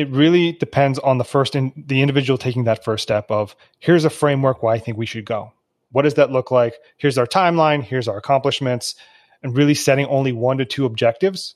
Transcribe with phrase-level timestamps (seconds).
[0.00, 4.06] it really depends on the first in the individual taking that first step of here's
[4.06, 5.52] a framework why I think we should go.
[5.92, 6.72] What does that look like?
[6.96, 8.94] Here's our timeline, here's our accomplishments,
[9.42, 11.54] and really setting only one to two objectives.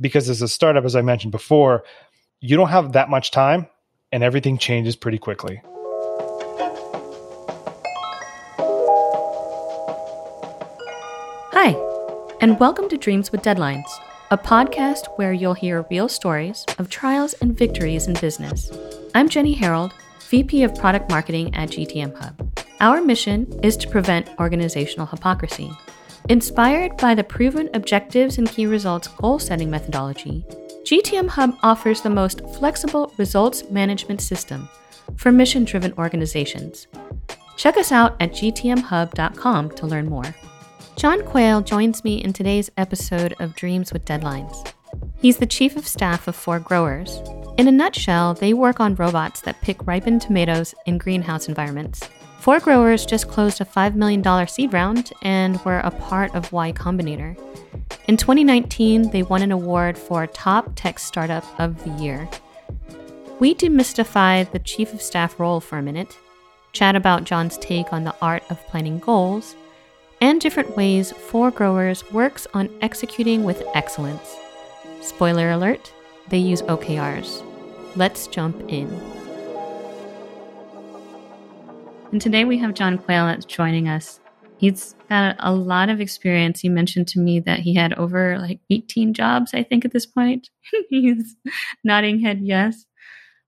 [0.00, 1.84] Because as a startup, as I mentioned before,
[2.40, 3.68] you don't have that much time
[4.10, 5.60] and everything changes pretty quickly.
[11.52, 11.76] Hi,
[12.40, 13.84] and welcome to Dreams with Deadlines
[14.32, 18.72] a podcast where you'll hear real stories of trials and victories in business.
[19.14, 19.92] I'm Jenny Harold,
[20.30, 22.58] VP of Product Marketing at GTM Hub.
[22.80, 25.70] Our mission is to prevent organizational hypocrisy.
[26.30, 30.46] Inspired by the proven objectives and key results goal setting methodology,
[30.84, 34.66] GTM Hub offers the most flexible results management system
[35.14, 36.86] for mission driven organizations.
[37.58, 40.34] Check us out at gtmhub.com to learn more.
[40.96, 44.72] John Quayle joins me in today's episode of Dreams with Deadlines.
[45.16, 47.20] He's the chief of staff of Four Growers.
[47.56, 52.08] In a nutshell, they work on robots that pick ripened tomatoes in greenhouse environments.
[52.38, 56.72] Four Growers just closed a $5 million seed round and were a part of Y
[56.72, 57.36] Combinator.
[58.06, 62.28] In 2019, they won an award for Top Tech Startup of the Year.
[63.40, 66.16] We demystify the chief of staff role for a minute,
[66.72, 69.56] chat about John's take on the art of planning goals,
[70.22, 74.36] and different ways Four Growers works on executing with excellence.
[75.00, 75.92] Spoiler alert,
[76.28, 77.44] they use OKRs.
[77.96, 78.88] Let's jump in.
[82.12, 84.20] And today we have John Quayle joining us.
[84.58, 86.60] He's got a lot of experience.
[86.60, 90.06] He mentioned to me that he had over like 18 jobs, I think, at this
[90.06, 90.50] point.
[90.88, 91.34] He's
[91.82, 92.86] nodding head yes.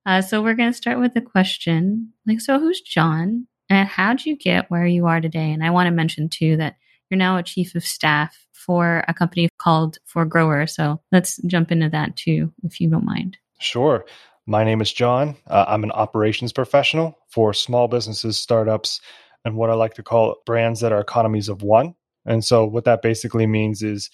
[0.06, 3.47] Uh, so we're going to start with a question like, so who's John?
[3.70, 5.53] And how'd you get where you are today?
[5.53, 6.77] And I want to mention too that
[7.11, 10.67] you're now a chief of staff for a company called Four Grower.
[10.67, 13.37] So let's jump into that too, if you don't mind.
[13.59, 14.05] Sure.
[14.47, 15.37] My name is John.
[15.47, 19.01] Uh, I'm an operations professional for small businesses, startups,
[19.45, 21.95] and what I like to call brands that are economies of one.
[22.27, 24.11] And so, what that basically means is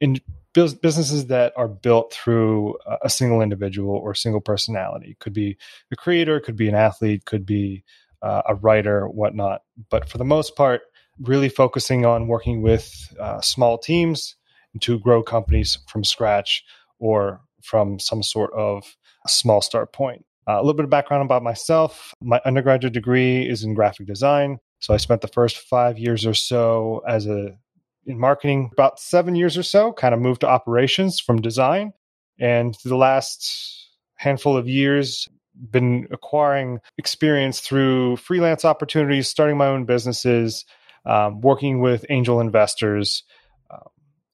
[0.00, 0.20] in
[0.52, 5.56] businesses that are built through a single individual or single personality, could be
[5.92, 7.84] a creator, could be an athlete, could be
[8.22, 9.62] uh, a writer, whatnot.
[9.90, 10.82] But for the most part,
[11.20, 14.36] really focusing on working with uh, small teams
[14.80, 16.64] to grow companies from scratch
[16.98, 20.24] or from some sort of small start point.
[20.48, 22.14] Uh, a little bit of background about myself.
[22.22, 24.58] My undergraduate degree is in graphic design.
[24.80, 27.56] So I spent the first five years or so as a
[28.06, 31.92] in marketing, about seven years or so, kind of moved to operations from design.
[32.38, 35.28] And the last handful of years,
[35.70, 40.64] been acquiring experience through freelance opportunities, starting my own businesses,
[41.04, 43.24] um, working with angel investors.
[43.70, 43.88] Um,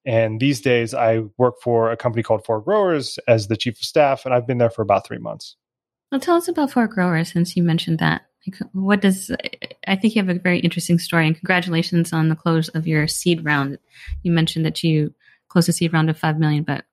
[0.05, 3.85] and these days, I work for a company called Four Growers as the chief of
[3.85, 5.57] staff, and I've been there for about three months.
[6.11, 8.23] Well, tell us about Four Growers since you mentioned that.
[8.47, 9.33] Like, what does
[9.89, 13.09] I think you have a very interesting story, and congratulations on the close of your
[13.09, 13.79] seed round.
[14.23, 15.15] You mentioned that you
[15.49, 16.85] closed a seed round of five million, but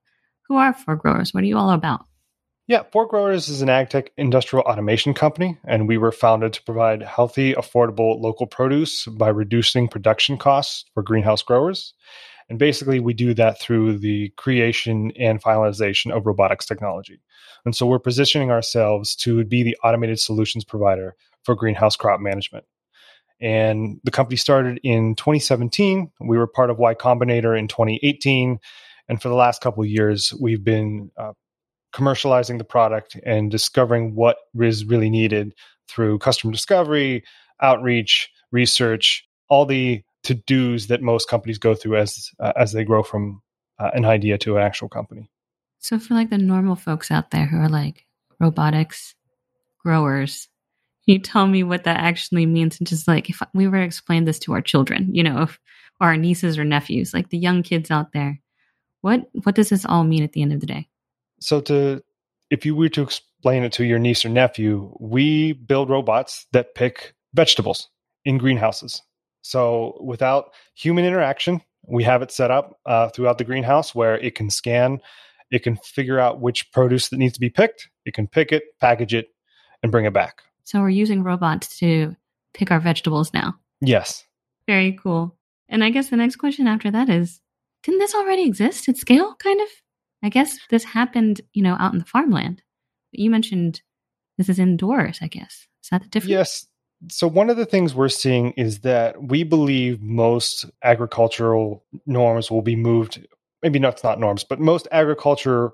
[0.48, 1.34] who are Four Growers?
[1.34, 2.06] What are you all about?
[2.66, 6.64] Yeah, Four Growers is an ag tech industrial automation company, and we were founded to
[6.64, 11.94] provide healthy, affordable local produce by reducing production costs for greenhouse growers.
[12.50, 17.20] And basically, we do that through the creation and finalization of robotics technology.
[17.66, 22.64] And so we're positioning ourselves to be the automated solutions provider for greenhouse crop management.
[23.42, 26.12] And the company started in 2017.
[26.22, 28.58] We were part of Y Combinator in 2018.
[29.10, 31.34] And for the last couple years, we've been uh,
[31.94, 35.54] commercializing the product and discovering what is really needed
[35.88, 37.24] through customer discovery,
[37.62, 42.84] outreach, research, all the to dos that most companies go through as uh, as they
[42.84, 43.42] grow from
[43.80, 45.30] uh, an idea to an actual company.
[45.80, 48.06] So for like the normal folks out there who are like
[48.40, 49.16] robotics
[49.80, 50.48] growers,
[51.06, 52.80] you tell me what that actually means?
[52.80, 55.60] And just like if we were to explain this to our children, you know, if,
[56.02, 58.42] our nieces or nephews, like the young kids out there,
[59.02, 60.88] what what does this all mean at the end of the day?
[61.44, 62.04] So to
[62.50, 66.76] if you were to explain it to your niece or nephew, we build robots that
[66.76, 67.90] pick vegetables
[68.26, 69.02] in greenhouses.
[69.42, 74.36] So without human interaction, we have it set up uh, throughout the greenhouse where it
[74.36, 75.00] can scan,
[75.52, 78.64] it can figure out which produce that needs to be picked, it can pick it,
[78.80, 79.28] package it,
[79.82, 80.44] and bring it back.
[80.64, 82.16] So we're using robots to
[82.54, 83.56] pick our vegetables now.
[83.82, 84.24] Yes.
[84.68, 85.36] Very cool.
[85.68, 87.42] And I guess the next question after that is
[87.84, 89.68] didn't this already exist at scale, kind of?
[90.24, 92.64] I guess this happened, you know, out in the farmland.
[93.12, 93.82] But you mentioned
[94.38, 95.68] this is indoors, I guess.
[95.84, 96.32] Is that the difference?
[96.32, 96.68] Yes.
[97.10, 102.62] So, one of the things we're seeing is that we believe most agricultural norms will
[102.62, 103.26] be moved,
[103.62, 105.72] maybe not, not norms, but most agriculture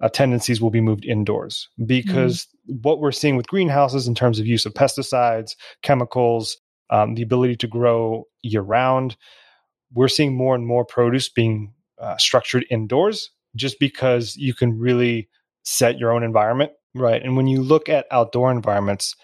[0.00, 2.76] uh, tendencies will be moved indoors because mm-hmm.
[2.82, 6.58] what we're seeing with greenhouses in terms of use of pesticides, chemicals,
[6.90, 9.16] um, the ability to grow year round,
[9.92, 15.28] we're seeing more and more produce being uh, structured indoors just because you can really
[15.62, 16.72] set your own environment.
[16.94, 17.22] Right.
[17.22, 19.14] And when you look at outdoor environments,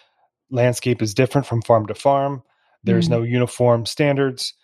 [0.51, 2.43] landscape is different from farm to farm.
[2.85, 3.15] There's mm-hmm.
[3.15, 4.55] no uniform standards.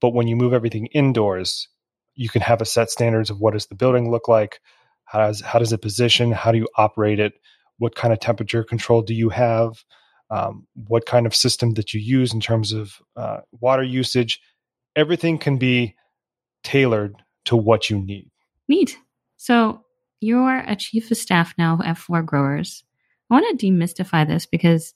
[0.00, 1.68] But when you move everything indoors,
[2.14, 4.60] you can have a set standards of what does the building look like,
[5.04, 7.34] how does how does it position, how do you operate it,
[7.78, 9.84] what kind of temperature control do you have,
[10.30, 14.40] um, what kind of system that you use in terms of uh, water usage.
[14.96, 15.96] Everything can be
[16.62, 17.16] tailored
[17.46, 18.30] to what you need.
[18.68, 18.96] Neat.
[19.44, 19.84] So
[20.20, 22.82] you're a chief of staff now at Four Growers.
[23.28, 24.94] I want to demystify this because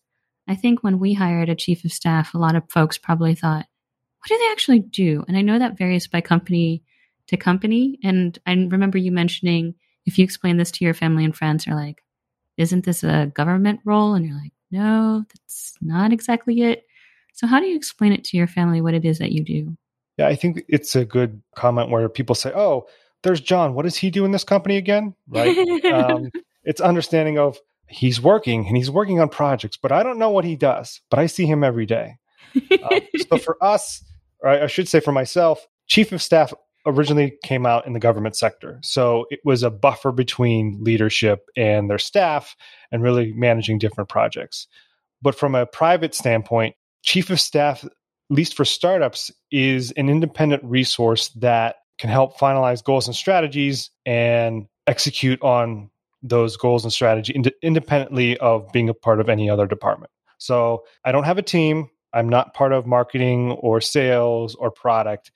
[0.49, 3.67] I think when we hired a chief of staff, a lot of folks probably thought,
[3.67, 5.23] what do they actually do?
[5.29, 6.83] And I know that varies by company
[7.27, 7.99] to company.
[8.03, 9.75] And I remember you mentioning
[10.07, 12.03] if you explain this to your family and friends, they're like,
[12.57, 14.15] isn't this a government role?
[14.15, 16.87] And you're like, no, that's not exactly it.
[17.35, 19.77] So, how do you explain it to your family what it is that you do?
[20.17, 22.87] Yeah, I think it's a good comment where people say, oh,
[23.23, 23.75] there's John.
[23.75, 25.15] What does he do in this company again?
[25.27, 25.57] Right.
[25.87, 26.31] um,
[26.65, 30.45] it's understanding of he's working and he's working on projects, but I don't know what
[30.45, 32.19] he does, but I see him every day.
[32.71, 34.05] Uh, so for us,
[34.41, 36.53] or I should say for myself, chief of staff
[36.87, 38.79] originally came out in the government sector.
[38.83, 42.57] So it was a buffer between leadership and their staff
[42.93, 44.67] and really managing different projects.
[45.21, 47.91] But from a private standpoint, chief of staff, at
[48.31, 54.67] least for startups, is an independent resource that can help finalize goals and strategies and
[54.87, 55.91] execute on
[56.23, 60.11] those goals and strategy ind- independently of being a part of any other department.
[60.39, 61.91] So I don't have a team.
[62.13, 65.31] I'm not part of marketing or sales or product.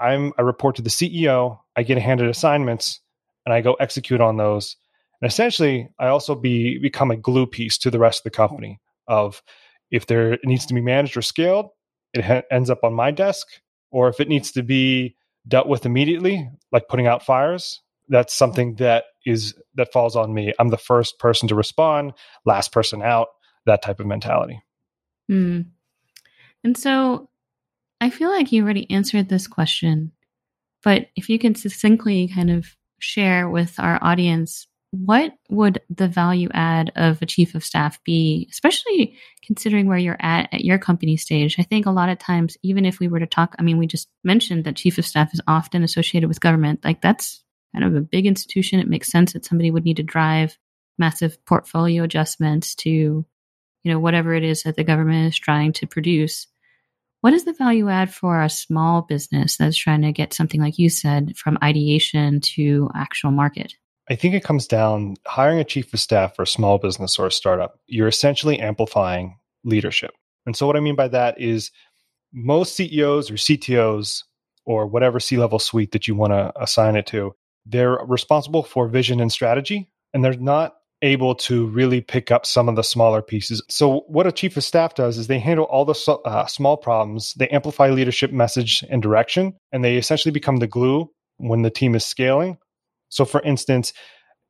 [0.00, 1.58] I'm I report to the CEO.
[1.76, 3.00] I get handed assignments
[3.44, 4.76] and I go execute on those.
[5.20, 8.80] And essentially, I also be become a glue piece to the rest of the company.
[9.08, 9.42] Of
[9.90, 11.70] if there needs to be managed or scaled,
[12.12, 13.46] it ha- ends up on my desk.
[13.92, 15.16] Or if it needs to be
[15.48, 20.52] dealt with immediately, like putting out fires, that's something that is that falls on me.
[20.58, 22.12] I'm the first person to respond,
[22.44, 23.28] last person out.
[23.66, 24.62] That type of mentality.
[25.28, 25.62] Hmm.
[26.62, 27.28] And so
[28.00, 30.12] I feel like you already answered this question,
[30.84, 34.68] but if you can succinctly kind of share with our audience,
[35.04, 40.16] what would the value add of a chief of staff be, especially considering where you're
[40.20, 41.56] at at your company stage?
[41.58, 43.86] I think a lot of times, even if we were to talk, I mean, we
[43.86, 46.84] just mentioned that chief of staff is often associated with government.
[46.84, 47.42] Like that's
[47.74, 48.80] kind of a big institution.
[48.80, 50.56] It makes sense that somebody would need to drive
[50.98, 53.26] massive portfolio adjustments to, you
[53.84, 56.46] know, whatever it is that the government is trying to produce.
[57.20, 60.78] What is the value add for a small business that's trying to get something like
[60.78, 63.74] you said from ideation to actual market?
[64.08, 67.26] I think it comes down hiring a chief of staff for a small business or
[67.26, 67.78] a startup.
[67.86, 70.12] You're essentially amplifying leadership.
[70.46, 71.72] And so what I mean by that is
[72.32, 74.22] most CEOs or CTOs
[74.64, 78.88] or whatever C level suite that you want to assign it to, they're responsible for
[78.88, 83.22] vision and strategy and they're not able to really pick up some of the smaller
[83.22, 83.62] pieces.
[83.68, 87.34] So, what a chief of staff does is they handle all the uh, small problems,
[87.34, 91.94] they amplify leadership message and direction, and they essentially become the glue when the team
[91.94, 92.56] is scaling.
[93.08, 93.92] So, for instance,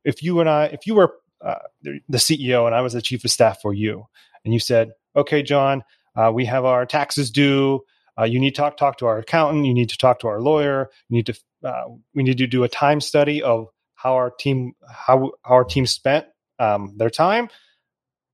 [0.03, 1.13] if you and I, if you were
[1.43, 4.05] uh, the CEO and I was the chief of staff for you,
[4.43, 5.83] and you said, "Okay, John,
[6.15, 7.81] uh, we have our taxes due.
[8.19, 9.65] Uh, you need to talk talk to our accountant.
[9.65, 10.89] You need to talk to our lawyer.
[11.09, 11.83] You need to uh,
[12.15, 15.85] we need to do a time study of how our team how, how our team
[15.85, 16.25] spent
[16.59, 17.49] um, their time.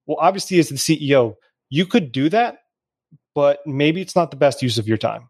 [0.06, 1.36] Well, obviously, as the CEO,
[1.70, 2.60] you could do that,
[3.36, 5.30] but maybe it's not the best use of your time.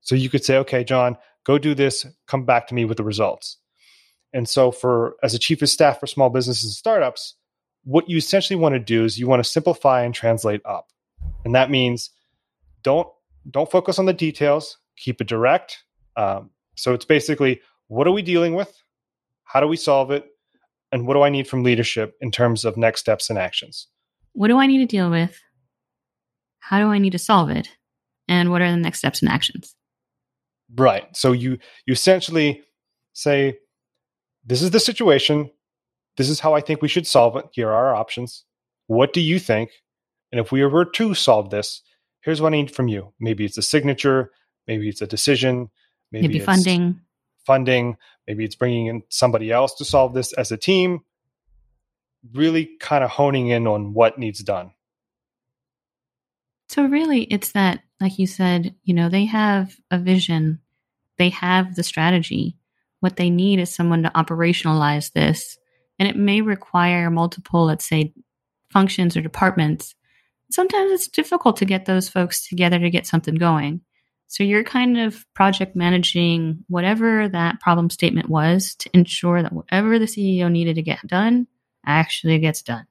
[0.00, 3.04] So you could say, okay, John, go do this, come back to me with the
[3.04, 3.58] results.
[4.32, 7.34] And so, for as a chief of staff for small businesses and startups,
[7.84, 10.88] what you essentially want to do is you want to simplify and translate up,
[11.44, 12.10] and that means
[12.82, 13.08] don't
[13.50, 15.78] don't focus on the details, keep it direct.
[16.16, 18.82] Um, so it's basically what are we dealing with,
[19.44, 20.26] how do we solve it,
[20.92, 23.88] and what do I need from leadership in terms of next steps and actions?
[24.32, 25.40] What do I need to deal with?
[26.60, 27.68] How do I need to solve it?
[28.28, 29.74] And what are the next steps and actions?
[30.74, 31.04] Right.
[31.16, 32.62] So you you essentially
[33.14, 33.58] say
[34.48, 35.50] this is the situation.
[36.16, 37.44] This is how I think we should solve it.
[37.52, 38.44] Here are our options.
[38.88, 39.70] What do you think?
[40.32, 41.82] And if we were to solve this,
[42.22, 43.12] here's what I need from you.
[43.20, 44.32] Maybe it's a signature,
[44.66, 45.70] maybe it's a decision,
[46.10, 47.00] maybe, maybe funding.
[47.46, 47.96] Funding,
[48.28, 51.00] Maybe it's bringing in somebody else to solve this as a team.
[52.34, 54.72] Really kind of honing in on what needs done.
[56.68, 60.60] So, really, it's that, like you said, you know, they have a vision,
[61.16, 62.58] they have the strategy.
[63.00, 65.58] What they need is someone to operationalize this
[65.98, 68.12] and it may require multiple, let's say,
[68.70, 69.94] functions or departments.
[70.50, 73.82] Sometimes it's difficult to get those folks together to get something going.
[74.28, 79.98] So you're kind of project managing whatever that problem statement was to ensure that whatever
[79.98, 81.46] the CEO needed to get done
[81.84, 82.86] actually gets done.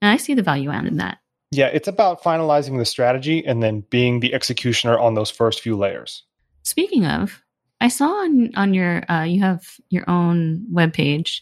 [0.00, 1.18] And I see the value add in that.
[1.50, 5.76] Yeah, it's about finalizing the strategy and then being the executioner on those first few
[5.76, 6.24] layers.
[6.62, 7.42] Speaking of,
[7.80, 11.40] I saw on on your uh, you have your own webpage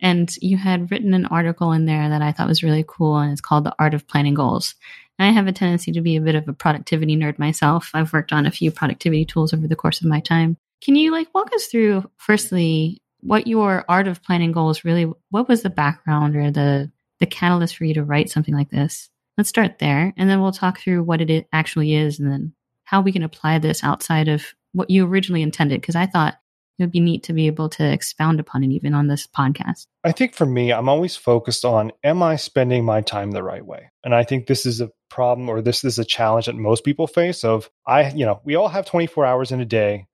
[0.00, 3.32] and you had written an article in there that I thought was really cool and
[3.32, 4.74] it's called The Art of Planning Goals.
[5.18, 7.90] I have a tendency to be a bit of a productivity nerd myself.
[7.94, 10.58] I've worked on a few productivity tools over the course of my time.
[10.82, 15.48] Can you like walk us through firstly what your art of planning goals really what
[15.48, 19.08] was the background or the the catalyst for you to write something like this?
[19.38, 22.52] Let's start there and then we'll talk through what it actually is and then
[22.84, 26.34] how we can apply this outside of what you originally intended because I thought
[26.78, 29.86] it would be neat to be able to expound upon it even on this podcast.
[30.04, 33.64] I think for me, I'm always focused on am I spending my time the right
[33.64, 33.90] way?
[34.04, 37.06] And I think this is a problem or this is a challenge that most people
[37.06, 40.06] face of I, you know, we all have 24 hours in a day.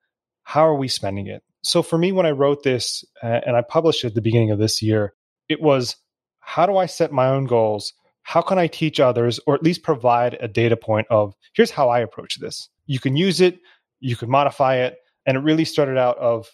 [0.45, 1.43] How are we spending it?
[1.65, 4.53] So for me, when I wrote this uh, and I published it at the beginning
[4.53, 5.15] of this year,
[5.49, 5.97] it was
[6.39, 7.95] how do I set my own goals?
[8.23, 11.89] How can I teach others or at least provide a data point of here's how
[11.89, 12.69] I approach this?
[12.87, 13.59] You can use it,
[14.03, 16.49] you could modify it, and it really started out of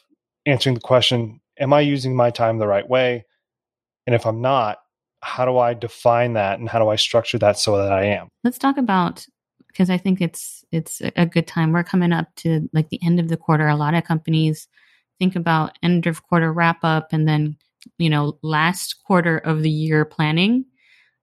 [0.47, 3.25] answering the question am i using my time the right way?
[4.07, 4.78] And if i'm not
[5.21, 8.28] how do i define that and how do i structure that so that i am?
[8.45, 9.26] Let's talk about
[9.67, 11.73] because i think it's it's a good time.
[11.73, 13.69] We're coming up to like the end of the quarter.
[13.69, 14.69] A lot of companies
[15.19, 17.57] think about end of quarter wrap up and then
[17.99, 20.64] you know last quarter of the year planning.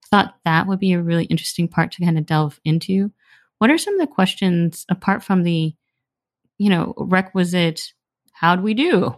[0.04, 3.10] I thought that would be a really interesting part to kind of delve into.
[3.58, 5.74] What are some of the questions apart from the
[6.58, 7.92] you know, requisite,
[8.32, 9.14] how do we do?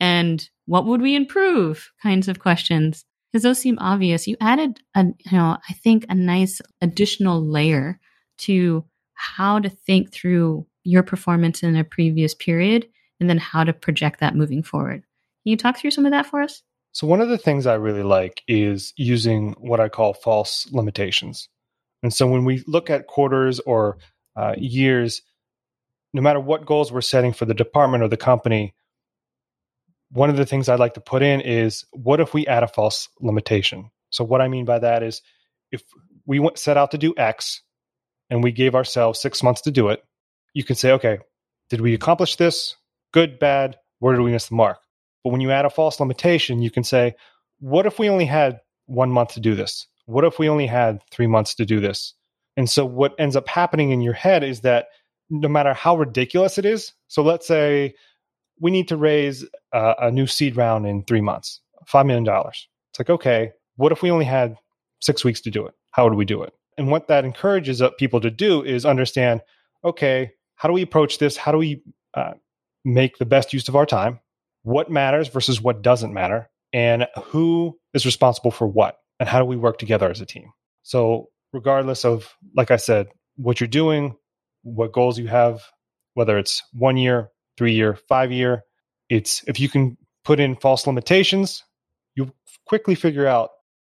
[0.00, 3.04] And what would we improve kinds of questions?
[3.30, 4.26] Because those seem obvious.
[4.26, 8.00] You added a, you know, I think a nice additional layer
[8.38, 12.88] to how to think through your performance in a previous period
[13.20, 15.02] and then how to project that moving forward.
[15.42, 16.62] Can you talk through some of that for us?
[16.92, 21.48] So, one of the things I really like is using what I call false limitations.
[22.02, 23.98] And so, when we look at quarters or
[24.36, 25.22] uh, years,
[26.12, 28.74] no matter what goals we're setting for the department or the company,
[30.10, 32.68] one of the things I'd like to put in is what if we add a
[32.68, 33.90] false limitation?
[34.10, 35.22] So, what I mean by that is
[35.70, 35.82] if
[36.26, 37.62] we set out to do X
[38.30, 40.02] and we gave ourselves six months to do it,
[40.54, 41.18] you can say, okay,
[41.68, 42.76] did we accomplish this?
[43.12, 44.78] Good, bad, where did we miss the mark?
[45.24, 47.14] But when you add a false limitation, you can say,
[47.60, 49.86] what if we only had one month to do this?
[50.06, 52.14] What if we only had three months to do this?
[52.56, 54.86] And so, what ends up happening in your head is that
[55.30, 56.92] no matter how ridiculous it is.
[57.08, 57.94] So let's say
[58.60, 62.26] we need to raise uh, a new seed round in three months, $5 million.
[62.26, 64.56] It's like, okay, what if we only had
[65.00, 65.74] six weeks to do it?
[65.92, 66.52] How would we do it?
[66.76, 69.42] And what that encourages people to do is understand,
[69.84, 71.36] okay, how do we approach this?
[71.36, 71.82] How do we
[72.14, 72.32] uh,
[72.84, 74.20] make the best use of our time?
[74.62, 76.50] What matters versus what doesn't matter?
[76.72, 78.98] And who is responsible for what?
[79.20, 80.52] And how do we work together as a team?
[80.82, 84.16] So, regardless of, like I said, what you're doing,
[84.62, 85.62] what goals you have,
[86.14, 88.62] whether it's one year, three year, five year.
[89.08, 91.64] It's if you can put in false limitations,
[92.14, 92.32] you
[92.66, 93.50] quickly figure out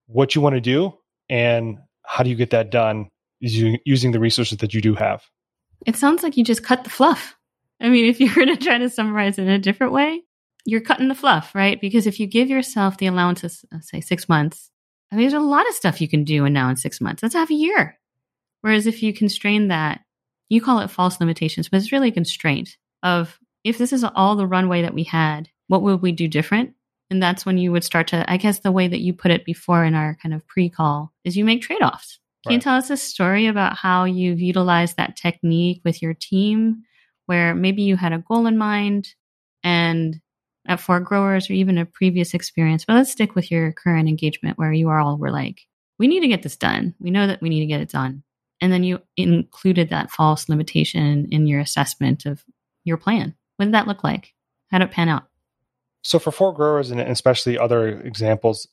[0.06, 0.92] what you want to do
[1.28, 3.08] and how do you get that done
[3.40, 5.22] using the resources that you do have.
[5.86, 7.36] It sounds like you just cut the fluff.
[7.80, 10.22] I mean, if you're going to try to summarize it in a different way,
[10.66, 11.80] you're cutting the fluff, right?
[11.80, 14.70] Because if you give yourself the allowance of, uh, say, six months,
[15.10, 17.22] I mean, there's a lot of stuff you can do in now in six months.
[17.22, 17.98] That's half a year.
[18.60, 20.02] Whereas if you constrain that
[20.50, 24.36] you call it false limitations, but it's really a constraint of if this is all
[24.36, 26.74] the runway that we had, what would we do different?
[27.08, 29.44] And that's when you would start to, I guess, the way that you put it
[29.44, 32.18] before in our kind of pre call is you make trade offs.
[32.44, 32.54] Can right.
[32.54, 36.82] you tell us a story about how you've utilized that technique with your team
[37.26, 39.08] where maybe you had a goal in mind
[39.62, 40.20] and
[40.66, 42.84] at Four Growers or even a previous experience?
[42.84, 45.62] But let's stick with your current engagement where you all were like,
[45.98, 46.94] we need to get this done.
[46.98, 48.24] We know that we need to get it done
[48.60, 52.44] and then you included that false limitation in your assessment of
[52.84, 53.34] your plan.
[53.56, 54.34] What did that look like?
[54.70, 55.24] How did it pan out?
[56.02, 58.66] So, for Four Growers and especially other examples,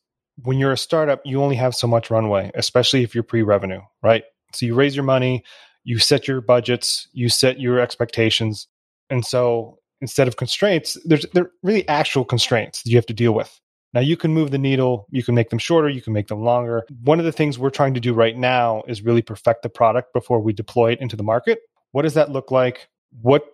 [0.43, 3.81] when you're a startup, you only have so much runway, especially if you're pre revenue,
[4.01, 4.23] right?
[4.53, 5.43] So, you raise your money,
[5.83, 8.67] you set your budgets, you set your expectations.
[9.09, 13.33] And so, instead of constraints, there's there really actual constraints that you have to deal
[13.33, 13.59] with.
[13.97, 16.43] Now you can move the needle, you can make them shorter, you can make them
[16.43, 16.85] longer.
[17.01, 20.13] One of the things we're trying to do right now is really perfect the product
[20.13, 21.61] before we deploy it into the market.
[21.93, 22.89] What does that look like?
[23.23, 23.45] What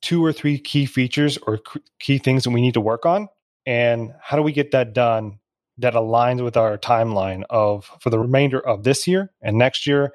[0.00, 1.60] two or three key features or
[2.00, 3.28] key things that we need to work on?
[3.64, 5.38] And how do we get that done
[5.78, 10.12] that aligns with our timeline of for the remainder of this year and next year?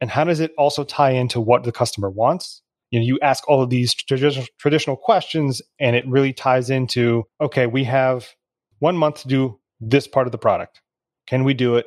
[0.00, 2.60] And how does it also tie into what the customer wants?
[2.90, 7.68] You know, you ask all of these traditional questions and it really ties into okay,
[7.68, 8.34] we have
[8.78, 10.80] one month to do this part of the product.
[11.26, 11.86] Can we do it?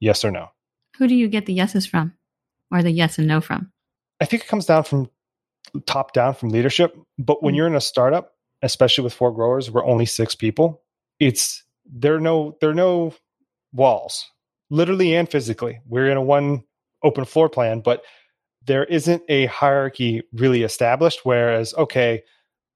[0.00, 0.48] Yes or no?
[0.98, 2.14] Who do you get the yeses from
[2.70, 3.72] or the yes and no from?
[4.20, 5.10] I think it comes down from
[5.86, 6.96] top down from leadership.
[7.18, 7.56] But when mm-hmm.
[7.56, 8.32] you're in a startup,
[8.62, 10.82] especially with four growers, we're only six people.
[11.18, 13.14] It's there are no there are no
[13.72, 14.30] walls,
[14.70, 15.80] literally and physically.
[15.86, 16.64] We're in a one
[17.02, 18.02] open floor plan, but
[18.64, 21.20] there isn't a hierarchy really established.
[21.24, 22.22] Whereas, okay,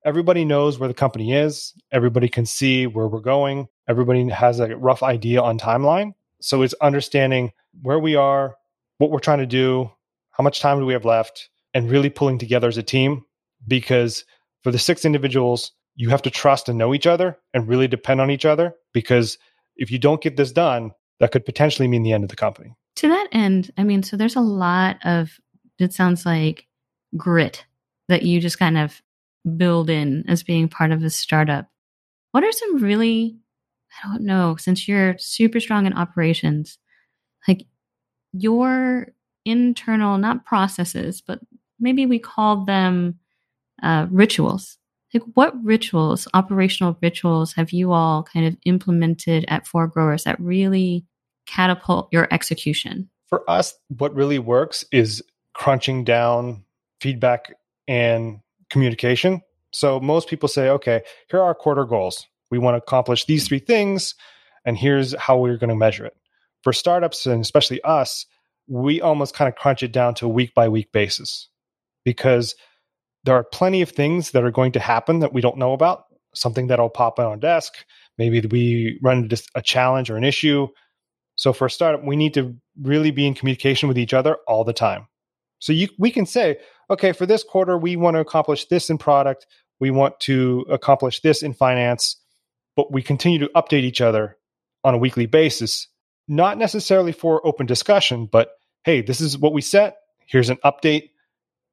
[0.07, 4.77] everybody knows where the company is, everybody can see where we're going, everybody has a
[4.77, 6.13] rough idea on timeline.
[6.41, 8.55] So it's understanding where we are,
[8.99, 9.91] what we're trying to do,
[10.31, 13.25] how much time do we have left, and really pulling together as a team.
[13.67, 14.25] Because
[14.63, 18.21] for the six individuals, you have to trust and know each other and really depend
[18.21, 18.75] on each other.
[18.93, 19.39] Because
[19.75, 22.77] if you don't get this done, that could potentially mean the end of the company.
[22.97, 25.41] To that end, I mean, so there's a lot of,
[25.81, 26.67] it sounds like
[27.17, 27.65] grit
[28.09, 29.03] that you just kind of
[29.57, 31.69] build in as being part of a startup.
[32.33, 33.38] What are some really,
[34.03, 36.79] I don't know, since you're super strong in operations,
[37.47, 37.67] like
[38.33, 39.09] your
[39.45, 41.41] internal, not processes, but
[41.79, 43.19] maybe we call them
[43.83, 44.79] uh, rituals.
[45.15, 50.38] Like, what rituals, operational rituals, have you all kind of implemented at Four Growers that
[50.41, 51.07] really
[51.47, 53.09] catapult your execution?
[53.29, 55.23] For us, what really works is
[55.55, 56.65] crunching down
[57.00, 57.55] feedback
[57.88, 59.43] and communication.
[59.73, 62.27] So most people say, okay, here are our quarter goals.
[62.51, 64.15] We want to accomplish these three things,
[64.65, 66.17] and here's how we're going to measure it.
[66.63, 68.27] For startups, and especially us,
[68.69, 71.49] we almost kind of crunch it down to a week by week basis
[72.05, 72.55] because
[73.25, 76.05] there are plenty of things that are going to happen that we don't know about.
[76.35, 77.75] Something that'll pop on our desk.
[78.19, 80.69] Maybe we run into a challenge or an issue.
[81.35, 84.65] So for a startup, we need to really be in communication with each other all
[84.65, 85.07] the time.
[85.59, 86.59] So you, we can say,
[86.91, 89.47] okay, for this quarter, we want to accomplish this in product.
[89.81, 92.17] We want to accomplish this in finance,
[92.77, 94.37] but we continue to update each other
[94.85, 95.89] on a weekly basis,
[96.29, 98.51] not necessarily for open discussion, but
[98.85, 99.97] hey, this is what we set.
[100.27, 101.11] Here's an update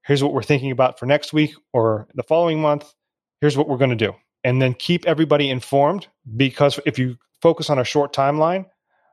[0.04, 2.94] here's what we're thinking about for next week or the following month.
[3.42, 4.14] Here's what we're going to do.
[4.44, 8.66] And then keep everybody informed because if you focus on a short timeline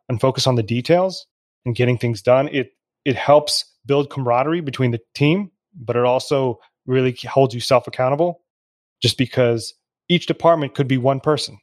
[0.09, 1.27] and focus on the details
[1.65, 2.73] and getting things done, it
[3.05, 8.43] it helps build camaraderie between the team, but it also really holds you self accountable
[9.03, 9.75] just because
[10.09, 11.59] each department could be one person.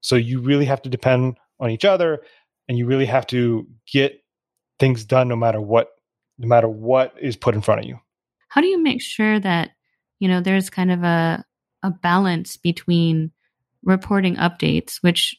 [0.00, 2.22] So you really have to depend on each other
[2.68, 4.22] and you really have to get
[4.78, 5.88] things done no matter what
[6.38, 7.98] no matter what is put in front of you
[8.48, 9.70] how do you make sure that
[10.18, 11.44] you know there's kind of a
[11.82, 13.30] a balance between
[13.82, 15.36] reporting updates which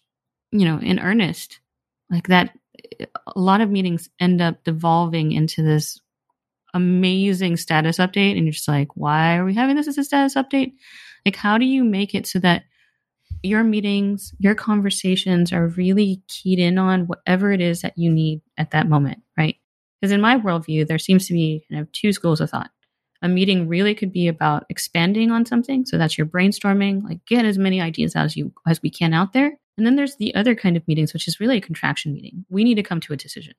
[0.52, 1.60] you know in earnest
[2.10, 2.52] like that
[3.00, 3.06] eh,
[3.36, 6.00] a lot of meetings end up devolving into this
[6.76, 10.36] amazing status update and you're just like why are we having this as a status
[10.36, 10.74] update
[11.26, 12.64] like how do you make it so that
[13.42, 18.42] your meetings your conversations are really keyed in on whatever it is that you need
[18.58, 19.56] at that moment right
[20.00, 22.70] because in my worldview there seems to be kind of two schools of thought
[23.22, 25.86] a meeting really could be about expanding on something.
[25.86, 29.34] So that's your brainstorming, like get as many ideas as you as we can out
[29.34, 29.58] there.
[29.78, 32.46] And then there's the other kind of meetings, which is really a contraction meeting.
[32.50, 33.56] We need to come to a decision.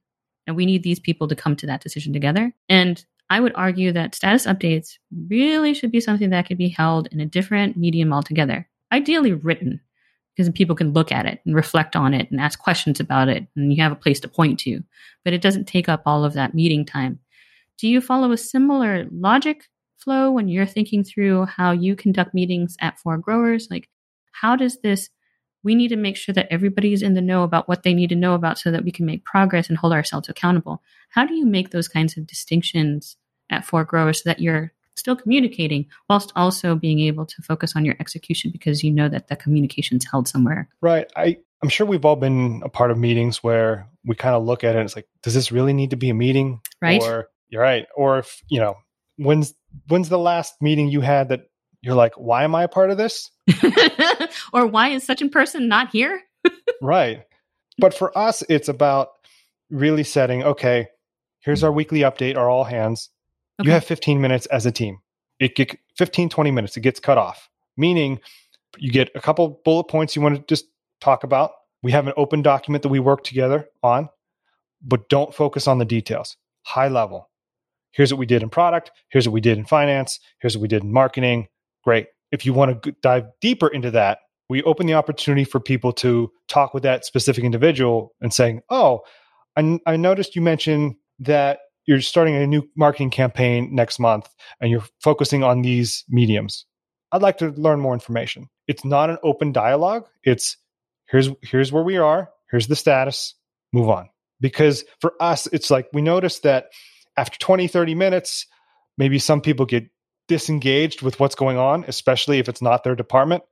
[0.46, 2.54] And we need these people to come to that decision together.
[2.68, 7.08] And I would argue that status updates really should be something that could be held
[7.10, 9.80] in a different medium altogether, ideally written,
[10.36, 13.46] because people can look at it and reflect on it and ask questions about it,
[13.56, 14.82] and you have a place to point to.
[15.24, 17.18] But it doesn't take up all of that meeting time.
[17.78, 19.64] Do you follow a similar logic
[19.96, 23.66] flow when you're thinking through how you conduct meetings at Four Growers?
[23.70, 23.88] Like,
[24.32, 25.10] how does this?
[25.66, 28.14] We need to make sure that everybody's in the know about what they need to
[28.14, 30.80] know about so that we can make progress and hold ourselves accountable.
[31.08, 33.16] How do you make those kinds of distinctions
[33.50, 37.84] at Four Growers so that you're still communicating whilst also being able to focus on
[37.84, 40.68] your execution because you know that the communication's held somewhere?
[40.80, 41.10] Right.
[41.16, 44.62] I, I'm sure we've all been a part of meetings where we kind of look
[44.62, 46.60] at it and it's like, does this really need to be a meeting?
[46.80, 47.02] Right.
[47.02, 47.86] Or you're right.
[47.96, 48.76] Or if, you know,
[49.16, 49.52] when's
[49.88, 51.48] when's the last meeting you had that
[51.86, 53.30] you're like, why am I a part of this?
[54.52, 56.20] or why is such a person not here?
[56.82, 57.22] right.
[57.78, 59.10] But for us, it's about
[59.70, 60.88] really setting, okay,
[61.40, 63.10] here's our weekly update, our all hands.
[63.60, 63.68] Okay.
[63.68, 64.98] You have 15 minutes as a team.
[65.38, 67.48] It get 15, 20 minutes, it gets cut off.
[67.76, 68.20] Meaning
[68.78, 70.66] you get a couple bullet points you want to just
[71.00, 71.52] talk about.
[71.82, 74.08] We have an open document that we work together on,
[74.82, 76.36] but don't focus on the details.
[76.62, 77.30] High level
[77.96, 80.68] here's what we did in product, here's what we did in finance, here's what we
[80.68, 81.48] did in marketing.
[81.86, 82.08] Great.
[82.32, 84.18] If you want to dive deeper into that,
[84.48, 89.02] we open the opportunity for people to talk with that specific individual and saying, "Oh,
[89.56, 94.28] I, I noticed you mentioned that you're starting a new marketing campaign next month
[94.60, 96.66] and you're focusing on these mediums.
[97.12, 100.06] I'd like to learn more information." It's not an open dialogue.
[100.24, 100.56] It's
[101.08, 103.34] here's here's where we are, here's the status,
[103.72, 104.08] move on.
[104.40, 106.66] Because for us, it's like we notice that
[107.16, 108.46] after 20, 30 minutes,
[108.98, 109.88] maybe some people get
[110.28, 113.42] disengaged with what's going on, especially if it's not their department.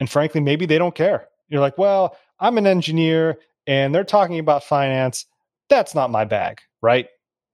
[0.00, 1.28] And frankly, maybe they don't care.
[1.48, 5.26] You're like, well, I'm an engineer and they're talking about finance.
[5.68, 7.08] That's not my bag, right?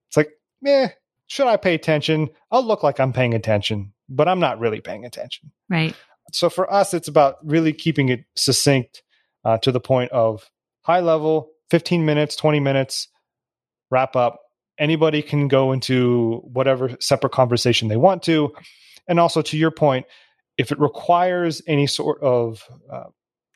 [0.07, 0.29] It's like,
[0.65, 0.89] eh,
[1.27, 2.29] should I pay attention?
[2.51, 5.51] I'll look like I'm paying attention, but I'm not really paying attention.
[5.69, 5.95] Right.
[6.31, 9.03] So for us, it's about really keeping it succinct
[9.43, 10.49] uh, to the point of
[10.81, 13.07] high level, 15 minutes, 20 minutes,
[13.91, 14.39] wrap up.
[14.77, 18.53] Anybody can go into whatever separate conversation they want to.
[19.07, 20.05] And also, to your point,
[20.57, 23.05] if it requires any sort of uh,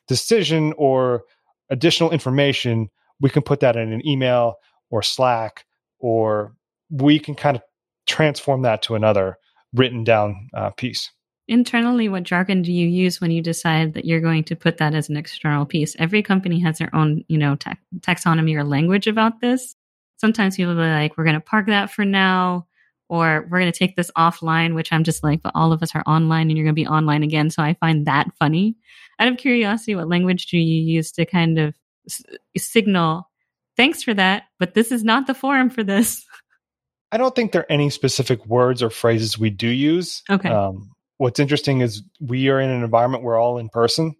[0.06, 1.24] decision or
[1.70, 4.56] additional information, we can put that in an email
[4.90, 5.66] or Slack,
[5.98, 6.54] or
[6.90, 7.62] we can kind of
[8.06, 9.38] transform that to another
[9.72, 11.10] written down uh, piece.
[11.46, 14.94] Internally, what jargon do you use when you decide that you're going to put that
[14.94, 15.96] as an external piece?
[15.98, 17.56] Every company has their own, you know,
[18.00, 19.74] taxonomy or language about this.
[20.20, 22.66] Sometimes people will be like, "We're going to park that for now."
[23.10, 25.96] or we're going to take this offline, which I'm just like, but all of us
[25.96, 27.50] are online and you're going to be online again.
[27.50, 28.76] So I find that funny.
[29.18, 31.74] Out of curiosity, what language do you use to kind of
[32.06, 32.22] s-
[32.56, 33.28] signal,
[33.76, 36.24] thanks for that, but this is not the forum for this?
[37.12, 40.22] I don't think there are any specific words or phrases we do use.
[40.30, 40.48] Okay.
[40.48, 44.14] Um, what's interesting is we are in an environment where we're all in person,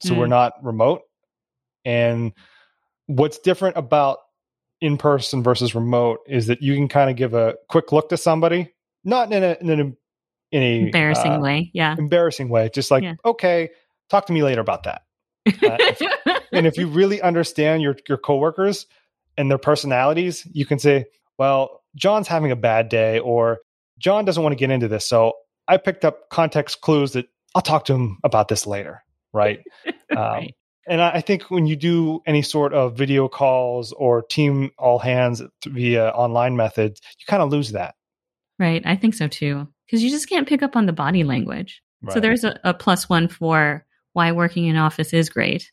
[0.00, 0.18] so mm.
[0.18, 1.02] we're not remote.
[1.84, 2.32] And
[3.06, 4.18] what's different about
[4.86, 8.16] in person versus remote is that you can kind of give a quick look to
[8.16, 8.72] somebody,
[9.02, 9.92] not in a in, a,
[10.52, 13.14] in a embarrassing uh, way, yeah, embarrassing way, just like yeah.
[13.24, 13.70] okay,
[14.08, 15.02] talk to me later about that.
[15.46, 18.86] Uh, if, and if you really understand your your coworkers
[19.36, 23.58] and their personalities, you can say, "Well, John's having a bad day," or
[23.98, 25.32] "John doesn't want to get into this." So
[25.66, 29.60] I picked up context clues that I'll talk to him about this later, right?
[30.08, 30.54] Um, right
[30.86, 35.42] and I think when you do any sort of video calls or team all hands
[35.66, 37.94] via online methods, you kind of lose that.
[38.58, 38.82] Right.
[38.84, 39.66] I think so too.
[39.86, 41.82] Because you just can't pick up on the body language.
[42.02, 42.14] Right.
[42.14, 45.70] So there's a, a plus one for why working in office is great.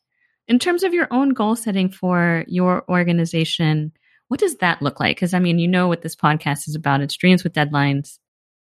[0.47, 3.93] In terms of your own goal setting for your organization,
[4.27, 5.15] what does that look like?
[5.15, 7.01] Because I mean, you know what this podcast is about.
[7.01, 8.19] It's dreams with deadlines.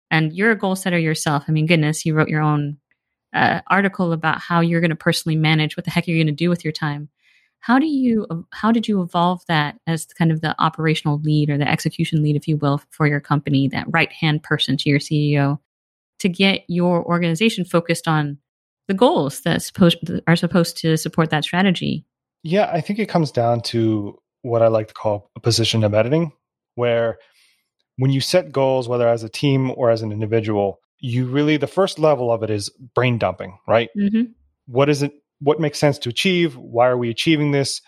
[0.09, 1.43] And you're a goal setter yourself.
[1.47, 2.77] I mean, goodness, you wrote your own
[3.33, 6.33] uh, article about how you're going to personally manage what the heck you're going to
[6.33, 7.09] do with your time.
[7.59, 11.57] How do you how did you evolve that as kind of the operational lead or
[11.57, 14.99] the execution lead, if you will, for your company, that right hand person to your
[14.99, 15.59] CEO,
[16.19, 18.37] to get your organization focused on
[18.87, 19.69] the goals that
[20.27, 22.05] are supposed to support that strategy?
[22.43, 25.93] Yeah, I think it comes down to what I like to call a position of
[25.93, 26.31] editing,
[26.75, 27.17] where
[27.97, 31.67] when you set goals, whether as a team or as an individual, you really the
[31.67, 33.89] first level of it is brain dumping, right?
[33.97, 34.31] Mm-hmm.
[34.67, 35.13] What is it?
[35.39, 36.57] What makes sense to achieve?
[36.57, 37.81] Why are we achieving this?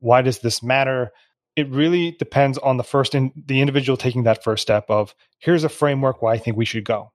[0.00, 1.12] Why does this matter?
[1.56, 5.64] It really depends on the first in the individual taking that first step of here's
[5.64, 7.12] a framework why I think we should go.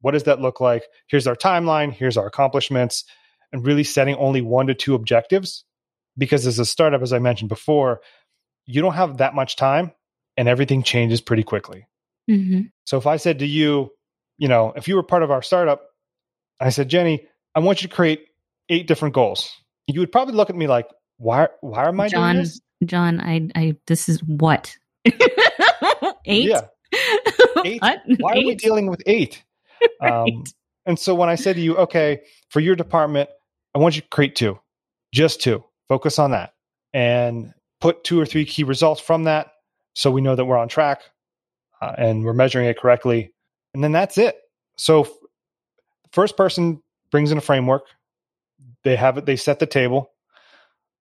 [0.00, 0.84] What does that look like?
[1.08, 3.04] Here's our timeline, here's our accomplishments,
[3.52, 5.64] and really setting only one to two objectives.
[6.16, 8.00] Because as a startup, as I mentioned before,
[8.66, 9.92] you don't have that much time
[10.36, 11.86] and everything changes pretty quickly.
[12.30, 12.62] Mm-hmm.
[12.84, 13.90] So if I said to you,
[14.38, 15.82] you know, if you were part of our startup,
[16.60, 18.26] I said, Jenny, I want you to create
[18.68, 19.52] eight different goals.
[19.86, 22.60] You would probably look at me like, why, why am I John, doing this?
[22.84, 24.76] John, I, I, this is what?
[26.24, 26.48] eight?
[26.48, 26.62] Yeah.
[27.64, 27.82] Eight?
[27.82, 28.00] What?
[28.18, 28.44] Why eight?
[28.44, 29.44] are we dealing with eight?
[30.00, 30.12] right.
[30.12, 30.44] um,
[30.86, 32.20] and so when I said to you, okay,
[32.50, 33.28] for your department,
[33.74, 34.58] I want you to create two,
[35.12, 36.54] just two, focus on that
[36.94, 39.48] and put two or three key results from that.
[39.94, 41.02] So we know that we're on track
[41.82, 43.32] uh, and we're measuring it correctly
[43.78, 44.36] and then that's it.
[44.76, 45.06] So
[46.10, 47.84] first person brings in a framework.
[48.82, 49.24] They have it.
[49.24, 50.10] They set the table,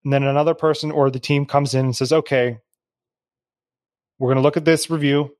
[0.03, 2.59] and then another person or the team comes in and says, "Okay,
[4.19, 5.35] we're going to look at this review.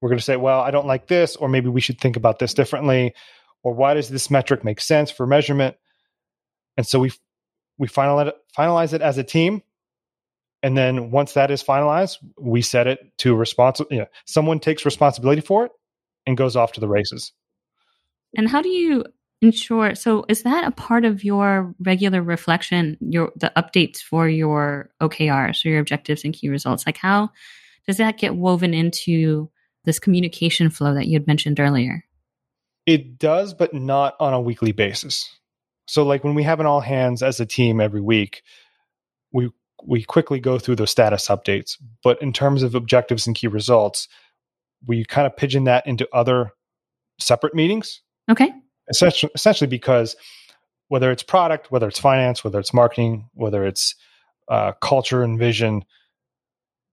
[0.00, 2.40] We're going to say, well, I don't like this, or maybe we should think about
[2.40, 3.14] this differently,
[3.62, 5.76] or why does this metric make sense for measurement?"
[6.76, 7.12] And so we
[7.78, 9.62] we finalize it, finalize it as a team,
[10.64, 13.92] and then once that is finalized, we set it to responsible.
[13.92, 15.72] You know, someone takes responsibility for it,
[16.26, 17.32] and goes off to the races.
[18.36, 19.04] And how do you
[19.40, 19.94] ensure?
[19.94, 25.62] So, is that a part of your regular reflection, your the updates for your OKRs,
[25.62, 26.86] so your objectives and key results?
[26.86, 27.30] Like, how
[27.86, 29.50] does that get woven into
[29.84, 32.04] this communication flow that you had mentioned earlier?
[32.84, 35.36] It does, but not on a weekly basis.
[35.86, 38.42] So like when we have an all hands as a team every week,
[39.32, 39.50] we
[39.84, 41.76] we quickly go through those status updates.
[42.02, 44.08] But in terms of objectives and key results,
[44.84, 46.50] we kind of pigeon that into other
[47.18, 48.02] separate meetings.
[48.30, 48.52] Okay.
[48.88, 50.16] Essentially, essentially because
[50.88, 53.94] whether it's product, whether it's finance, whether it's marketing, whether it's
[54.48, 55.84] uh, culture and vision,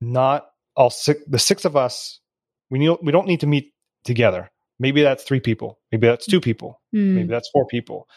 [0.02, 2.20] not all six, the six of us,
[2.70, 4.50] we need, we don't need to meet together.
[4.80, 5.80] Maybe that's three people.
[5.92, 6.82] Maybe that's two people.
[6.96, 7.14] Mm.
[7.14, 8.08] Maybe that's four people.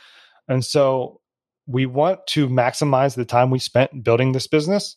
[0.49, 1.21] And so
[1.67, 4.97] we want to maximize the time we spent building this business.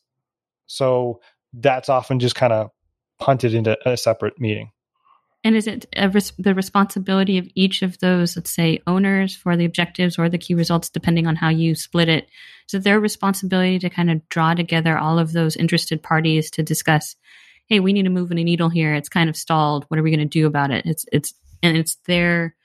[0.68, 1.20] So
[1.54, 2.70] that's often just kind of
[3.20, 4.72] punted into a separate meeting.
[5.44, 9.66] And is it res- the responsibility of each of those, let's say, owners for the
[9.66, 12.30] objectives or the key results, depending on how you split it?
[12.68, 16.64] Is it their responsibility to kind of draw together all of those interested parties to
[16.64, 17.16] discuss,
[17.68, 18.94] hey, we need to move in a needle here.
[18.94, 19.86] It's kind of stalled.
[19.88, 20.86] What are we going to do about it?
[20.86, 22.56] It's it's and it's their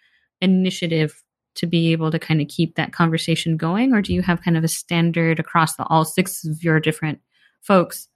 [0.41, 1.23] initiative
[1.57, 4.57] to be able to kind of keep that conversation going, or do you have kind
[4.57, 7.21] of a standard across the all six of your different
[7.63, 8.09] folks?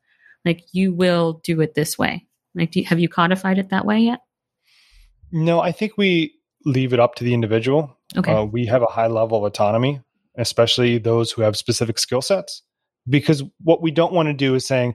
[0.45, 2.28] Like you will do it this way.
[2.59, 4.21] Like, you, have you codified it that way yet?
[5.31, 7.97] No, I think we leave it up to the individual.
[8.17, 8.33] Okay.
[8.33, 10.01] Uh, we have a high level of autonomy,
[10.37, 12.63] especially those who have specific skill sets.
[13.09, 14.95] Because what we don't want to do is saying,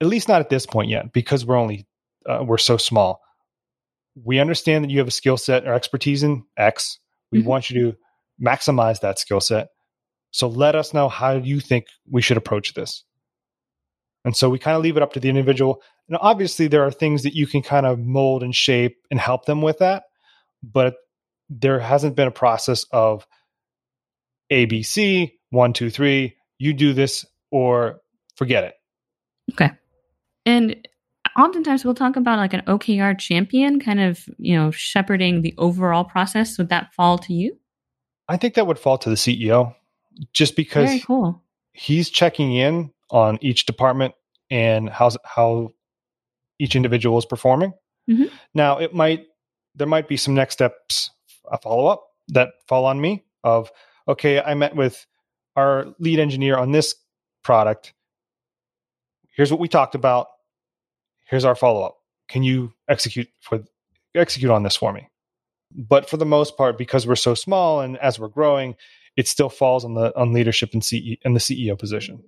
[0.00, 1.86] at least not at this point yet, because we're only
[2.28, 3.20] uh, we're so small.
[4.22, 6.98] We understand that you have a skill set or expertise in X.
[7.32, 7.46] We Mhm.
[7.46, 7.96] want you to
[8.42, 9.68] maximize that skill set.
[10.30, 13.04] So let us know how you think we should approach this.
[14.28, 15.80] And so we kind of leave it up to the individual.
[16.06, 19.46] And obviously, there are things that you can kind of mold and shape and help
[19.46, 20.02] them with that.
[20.62, 20.96] But
[21.48, 23.26] there hasn't been a process of
[24.52, 28.02] ABC, one, two, three, you do this or
[28.36, 28.74] forget it.
[29.52, 29.70] Okay.
[30.44, 30.86] And
[31.38, 36.04] oftentimes we'll talk about like an OKR champion kind of, you know, shepherding the overall
[36.04, 36.58] process.
[36.58, 37.56] Would that fall to you?
[38.28, 39.74] I think that would fall to the CEO
[40.34, 41.42] just because cool.
[41.72, 44.14] he's checking in on each department
[44.50, 45.70] and how's how
[46.58, 47.72] each individual is performing.
[48.08, 48.30] Mhm.
[48.54, 49.26] Now, it might
[49.74, 51.10] there might be some next steps,
[51.50, 53.70] a follow up that fall on me of
[54.08, 55.06] okay, I met with
[55.56, 56.94] our lead engineer on this
[57.42, 57.94] product.
[59.36, 60.28] Here's what we talked about.
[61.26, 61.96] Here's our follow up.
[62.28, 63.62] Can you execute for
[64.14, 65.08] execute on this for me?
[65.70, 68.74] But for the most part, because we're so small and as we're growing,
[69.16, 72.24] it still falls on the on leadership and CE and the CEO position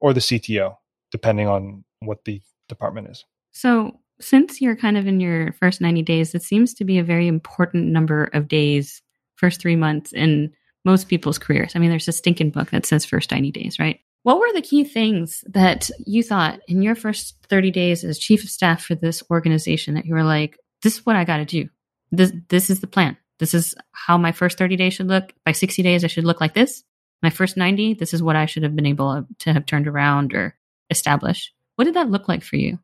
[0.00, 0.76] or the CTO,
[1.10, 3.24] depending on what the department is.
[3.52, 7.04] So, since you're kind of in your first 90 days, it seems to be a
[7.04, 9.00] very important number of days,
[9.36, 10.52] first three months in
[10.84, 11.72] most people's careers.
[11.74, 14.00] I mean, there's a stinking book that says first 90 days, right?
[14.22, 18.44] What were the key things that you thought in your first 30 days as chief
[18.44, 21.44] of staff for this organization that you were like, this is what I got to
[21.46, 21.68] do?
[22.12, 23.16] This, this is the plan.
[23.38, 25.32] This is how my first 30 days should look.
[25.46, 26.84] By 60 days, I should look like this.
[27.22, 30.34] My first 90, this is what I should have been able to have turned around
[30.34, 30.54] or
[30.90, 31.52] established.
[31.76, 32.78] What did that look like for you?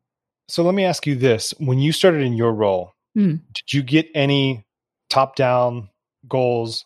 [0.49, 3.37] So let me ask you this: When you started in your role, Hmm.
[3.53, 4.65] did you get any
[5.11, 5.89] top-down
[6.29, 6.85] goals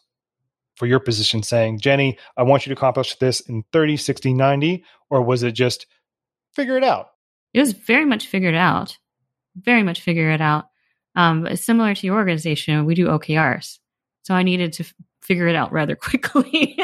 [0.77, 4.85] for your position saying, Jenny, I want you to accomplish this in 30, 60, 90?
[5.11, 5.87] Or was it just
[6.55, 7.09] figure it out?
[7.53, 8.97] it was very much figured out
[9.57, 10.67] very much figure it out
[11.17, 13.79] um, similar to your organization we do okrs
[14.23, 16.77] so i needed to f- figure it out rather quickly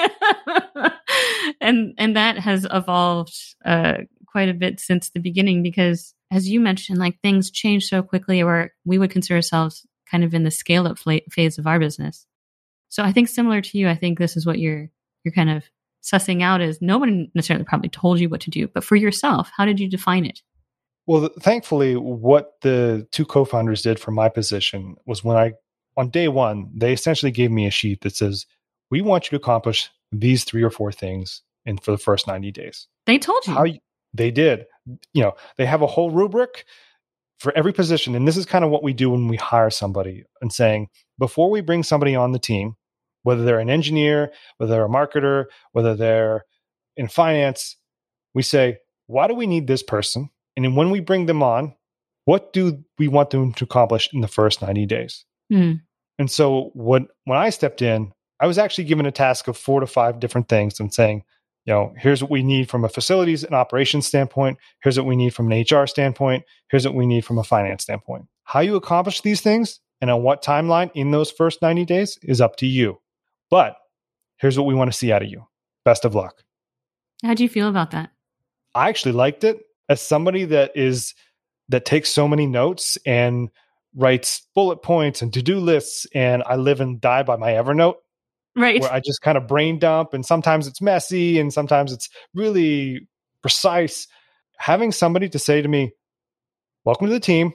[1.61, 3.99] and and that has evolved uh,
[4.37, 8.45] quite a bit since the beginning because as you mentioned like things change so quickly
[8.45, 10.99] where we would consider ourselves kind of in the scale up
[11.31, 12.27] phase of our business.
[12.91, 14.91] So i think similar to you i think this is what you're
[15.25, 15.65] you're kind of
[16.03, 19.51] sussing out is no one necessarily probably told you what to do but for yourself
[19.57, 20.43] how did you define it?
[21.07, 25.53] Well, th- thankfully, what the two co founders did for my position was when I,
[25.97, 28.45] on day one, they essentially gave me a sheet that says,
[28.91, 32.51] We want you to accomplish these three or four things in for the first 90
[32.53, 32.87] days.
[33.07, 33.55] they told you.
[33.55, 33.79] How you,
[34.17, 34.67] they did.
[35.13, 36.65] You know, they have a whole rubric
[37.39, 38.15] for every position.
[38.15, 41.51] And this is kind of what we do when we hire somebody and saying, before
[41.51, 42.77] we bring somebody on the team,
[43.23, 46.45] whether they're an engineer, whether they're a marketer, whether they're
[46.97, 47.77] in finance,
[48.35, 50.31] we say, why do we need this person?
[50.57, 51.75] And then when we bring them on,
[52.25, 55.25] what do we want them to accomplish in the first 90 days?
[55.51, 55.73] Hmm.
[56.19, 59.81] And so when when I stepped in, I was actually given a task of four
[59.81, 61.25] to five different things and saying,
[61.67, 64.59] you know, here's what we need from a facilities and operations standpoint.
[64.83, 66.45] Here's what we need from an HR standpoint.
[66.71, 68.27] Here's what we need from a finance standpoint.
[68.45, 72.41] How you accomplish these things and on what timeline in those first 90 days is
[72.41, 73.01] up to you.
[73.51, 73.77] But
[74.37, 75.45] here's what we want to see out of you.
[75.85, 76.45] Best of luck.
[77.25, 78.11] How do you feel about that?
[78.75, 81.15] I actually liked it as somebody that is
[81.69, 83.51] that takes so many notes and
[83.97, 87.97] writes bullet points and to-do lists and I live and die by my Evernote.
[88.57, 88.81] Right?
[88.81, 93.07] Where I just kind of brain dump, and sometimes it's messy, and sometimes it's really
[93.43, 94.09] precise.
[94.59, 95.93] Having somebody to say to me,
[96.85, 97.53] "Welcome to the team.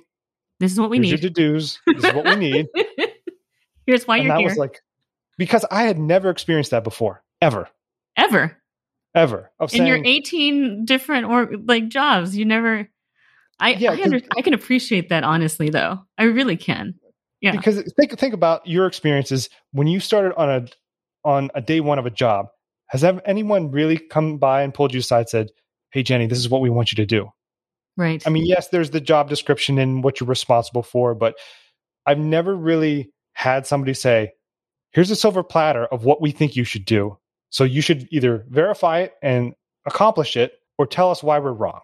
[0.60, 1.24] This is what we Here's need.
[1.24, 1.80] your to dos.
[1.88, 2.68] This is what we need."
[3.88, 4.50] Here's why and you're that here.
[4.50, 4.80] was like
[5.38, 7.68] because I had never experienced that before, ever,
[8.16, 8.62] Ever
[9.16, 9.52] ever.
[9.60, 12.90] Of in saying, your 18 different or like jobs, you never.
[13.60, 16.00] I Yeah, I, under, I can appreciate that honestly, though.
[16.18, 16.96] I really can.
[17.42, 17.52] Yeah.
[17.52, 20.68] because think think about your experiences when you started on a
[21.24, 22.48] on a day one of a job.
[22.88, 25.52] Has anyone really come by and pulled you aside and said,
[25.92, 27.30] "Hey, Jenny, this is what we want you to do"?
[27.98, 28.26] Right.
[28.26, 31.36] I mean, yes, there's the job description and what you're responsible for, but
[32.06, 34.34] I've never really had somebody say,
[34.92, 37.18] "Here's a silver platter of what we think you should do."
[37.50, 39.54] So you should either verify it and
[39.86, 41.82] accomplish it, or tell us why we're wrong.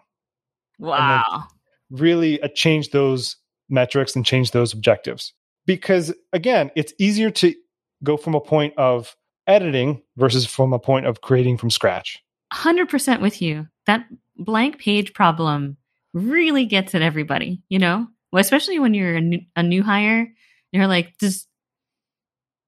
[0.78, 1.44] wow.
[1.90, 3.36] really uh, change those
[3.68, 5.32] metrics and change those objectives.
[5.66, 7.54] Because again, it's easier to
[8.02, 9.14] go from a point of
[9.48, 12.22] editing versus from a point of creating from scratch.
[12.52, 13.66] 100% with you.
[13.86, 14.06] That
[14.36, 15.76] blank page problem
[16.14, 18.06] really gets at everybody, you know?
[18.30, 20.28] Well, especially when you're a new, a new hire,
[20.70, 21.46] you're like, this,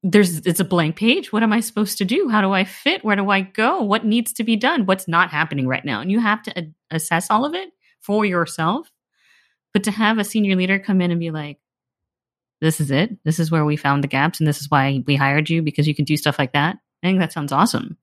[0.03, 1.33] there's, it's a blank page.
[1.33, 2.29] What am I supposed to do?
[2.31, 3.05] How do I fit?
[3.05, 3.83] Where do I go?
[3.83, 4.87] What needs to be done?
[4.87, 6.01] What's not happening right now?
[6.01, 7.69] And you have to assess all of it
[8.01, 8.90] for yourself.
[9.73, 11.59] But to have a senior leader come in and be like,
[12.61, 13.23] this is it.
[13.25, 15.87] This is where we found the gaps, and this is why we hired you because
[15.87, 16.77] you can do stuff like that.
[17.03, 17.96] I think that sounds awesome.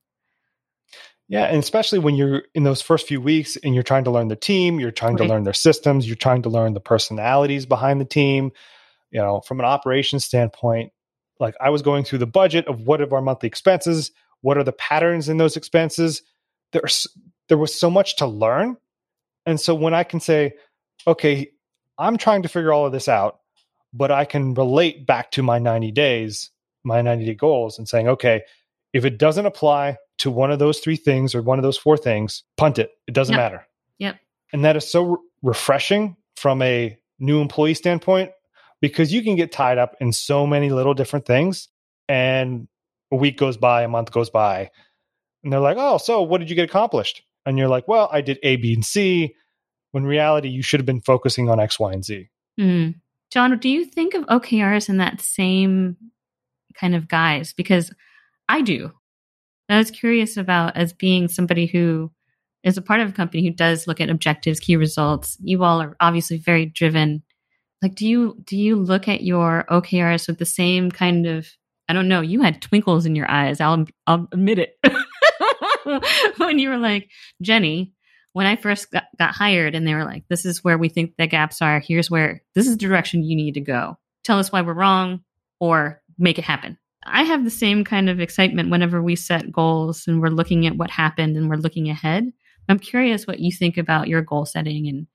[1.28, 4.28] Yeah, and especially when you're in those first few weeks and you're trying to learn
[4.28, 5.26] the team, you're trying Right.
[5.26, 8.50] to learn their systems, you're trying to learn the personalities behind the team.
[9.10, 10.92] You know, from an operations standpoint,
[11.38, 14.64] like I was going through the budget of what are our monthly expenses, what are
[14.64, 16.22] the patterns in those expenses.
[16.72, 17.06] There's
[17.48, 18.76] there was so much to learn.
[19.46, 20.54] And so when I can say,
[21.06, 21.50] okay,
[21.98, 23.40] I'm trying to figure all of this out,
[23.92, 26.50] but I can relate back to my 90 days,
[26.84, 28.42] my 90 day goals, and saying, okay,
[28.92, 31.96] if it doesn't apply to one of those three things or one of those four
[31.96, 32.90] things, punt it.
[33.06, 33.38] It doesn't Yep.
[33.38, 33.66] matter.
[33.98, 34.16] Yep.
[34.52, 38.30] And that is so re- refreshing from a new employee standpoint
[38.80, 41.68] because you can get tied up in so many little different things.
[42.08, 42.68] And
[43.12, 44.70] a week goes by, a month goes by,
[45.44, 47.22] and they're like, oh, so what did you get accomplished?
[47.46, 49.34] And you're like, well, I did A, B, and C.
[49.92, 52.28] When reality, you should have been focusing on X, Y, and Z.
[52.60, 52.94] Mm.
[53.30, 55.96] John, do you think of OKRs in that same
[56.74, 57.52] kind of guise?
[57.52, 57.92] Because
[58.48, 58.92] I do.
[59.68, 62.10] I was curious about as being somebody who
[62.64, 65.36] is a part of a company who does look at objectives, key results.
[65.42, 67.22] You all are obviously very driven.
[67.82, 71.48] Like, do you do you look at your OKRs with the same kind of?
[71.88, 72.20] I don't know.
[72.20, 73.60] You had twinkles in your eyes.
[73.60, 74.78] I'll I'll admit it.
[76.38, 77.10] when you were like
[77.42, 77.92] Jenny,
[78.38, 81.16] when I first got, got hired and they were like, this is where we think
[81.16, 81.80] the gaps are.
[81.80, 83.98] Here's where this is the direction you need to go.
[84.22, 85.24] Tell us why we're wrong
[85.58, 86.78] or make it happen.
[87.04, 90.76] I have the same kind of excitement whenever we set goals and we're looking at
[90.76, 92.32] what happened and we're looking ahead.
[92.68, 95.08] I'm curious what you think about your goal setting and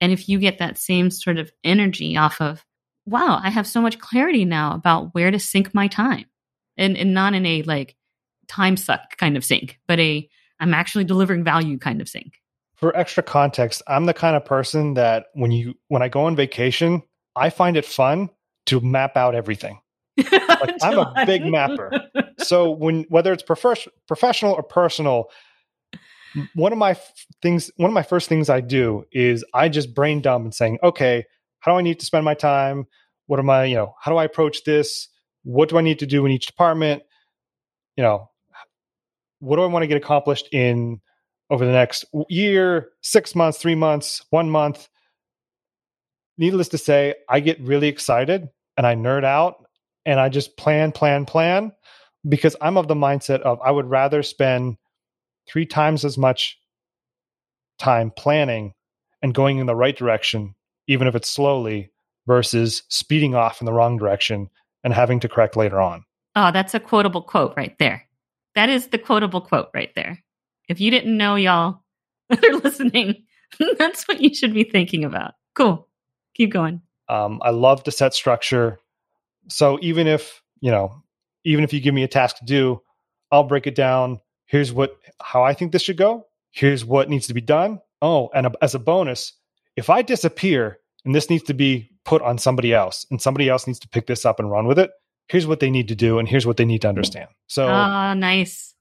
[0.00, 2.66] and if you get that same sort of energy off of,
[3.06, 6.24] wow, I have so much clarity now about where to sink my time.
[6.76, 7.94] And and not in a like
[8.48, 12.40] time suck kind of sink, but a I'm actually delivering value kind of sink.
[12.76, 16.36] For extra context, I'm the kind of person that when you when I go on
[16.36, 17.02] vacation,
[17.36, 18.30] I find it fun
[18.66, 19.80] to map out everything.
[20.16, 21.92] Like, I'm a big mapper.
[22.38, 25.30] so when whether it's prof- professional or personal
[26.54, 29.94] one of my f- things one of my first things i do is i just
[29.94, 31.24] brain dump and saying okay
[31.60, 32.86] how do i need to spend my time
[33.26, 35.08] what am i you know how do i approach this
[35.44, 37.02] what do i need to do in each department
[37.96, 38.28] you know
[39.38, 41.00] what do i want to get accomplished in
[41.50, 44.88] over the next year six months three months one month
[46.38, 49.66] needless to say i get really excited and i nerd out
[50.06, 51.72] and i just plan plan plan
[52.28, 54.76] because i'm of the mindset of i would rather spend
[55.46, 56.58] three times as much
[57.78, 58.72] time planning
[59.22, 60.54] and going in the right direction,
[60.86, 61.90] even if it's slowly,
[62.26, 64.48] versus speeding off in the wrong direction
[64.82, 66.04] and having to correct later on.
[66.36, 68.06] Oh, that's a quotable quote right there.
[68.54, 70.22] That is the quotable quote right there.
[70.68, 71.82] If you didn't know, y'all
[72.28, 73.24] that are listening,
[73.78, 75.32] that's what you should be thinking about.
[75.54, 75.88] Cool.
[76.34, 76.82] Keep going.
[77.08, 78.80] Um, I love to set structure.
[79.48, 81.02] So even if, you know,
[81.44, 82.80] even if you give me a task to do,
[83.30, 84.20] I'll break it down.
[84.46, 86.26] Here's what, how I think this should go.
[86.50, 87.80] Here's what needs to be done.
[88.00, 89.32] Oh, and a, as a bonus,
[89.76, 93.66] if I disappear and this needs to be put on somebody else and somebody else
[93.66, 94.90] needs to pick this up and run with it,
[95.28, 97.28] here's what they need to do and here's what they need to understand.
[97.46, 98.73] So Oh, nice.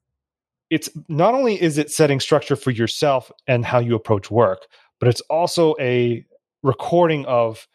[0.74, 4.66] It's not only is it setting structure for yourself and how you approach work,
[5.00, 6.26] but it's also a
[6.64, 7.68] recording of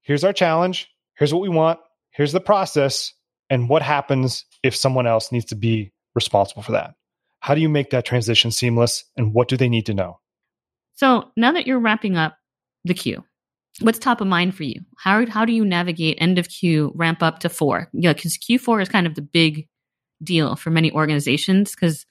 [0.00, 1.78] here's our challenge, here's what we want,
[2.12, 3.12] here's the process,
[3.50, 6.94] And what happens if someone else needs to be responsible for that?
[7.40, 9.04] How do you make that transition seamless?
[9.18, 10.18] And what do they need to know?
[10.94, 12.38] So now that you're wrapping up
[12.84, 13.22] the queue,
[13.80, 14.80] what's top of mind for you?
[14.96, 17.88] How, how do you navigate end of queue, ramp up to four?
[17.92, 19.68] Yeah, because Q4 is kind of the big
[20.22, 22.06] deal for many organizations because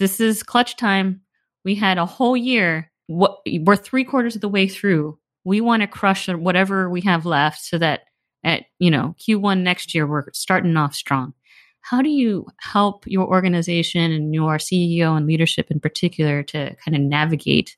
[0.00, 1.20] this is clutch time.
[1.64, 2.90] We had a whole year.
[3.06, 5.18] What, we're three quarters of the way through.
[5.44, 8.00] We want to crush whatever we have left so that
[8.42, 11.34] at you know Q1 next year we're starting off strong.
[11.82, 16.96] How do you help your organization and your CEO and leadership in particular to kind
[16.96, 17.76] of navigate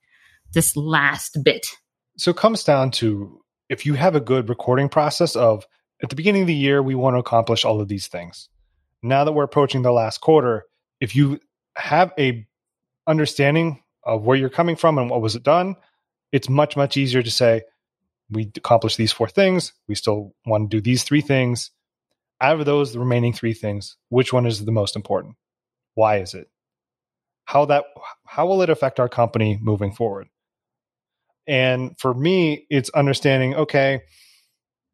[0.54, 1.66] this last bit?
[2.18, 5.66] So it comes down to if you have a good recording process of
[6.02, 8.48] at the beginning of the year we want to accomplish all of these things.
[9.02, 10.66] Now that we're approaching the last quarter,
[11.00, 11.40] if you
[11.76, 12.46] have a
[13.06, 15.76] understanding of where you're coming from and what was it done,
[16.32, 17.62] it's much much easier to say
[18.30, 19.72] we accomplished these four things.
[19.88, 21.70] We still want to do these three things.
[22.40, 25.36] Out of those, the remaining three things, which one is the most important?
[25.94, 26.48] Why is it?
[27.44, 27.84] How that
[28.26, 30.28] how will it affect our company moving forward?
[31.46, 34.02] And for me, it's understanding, okay,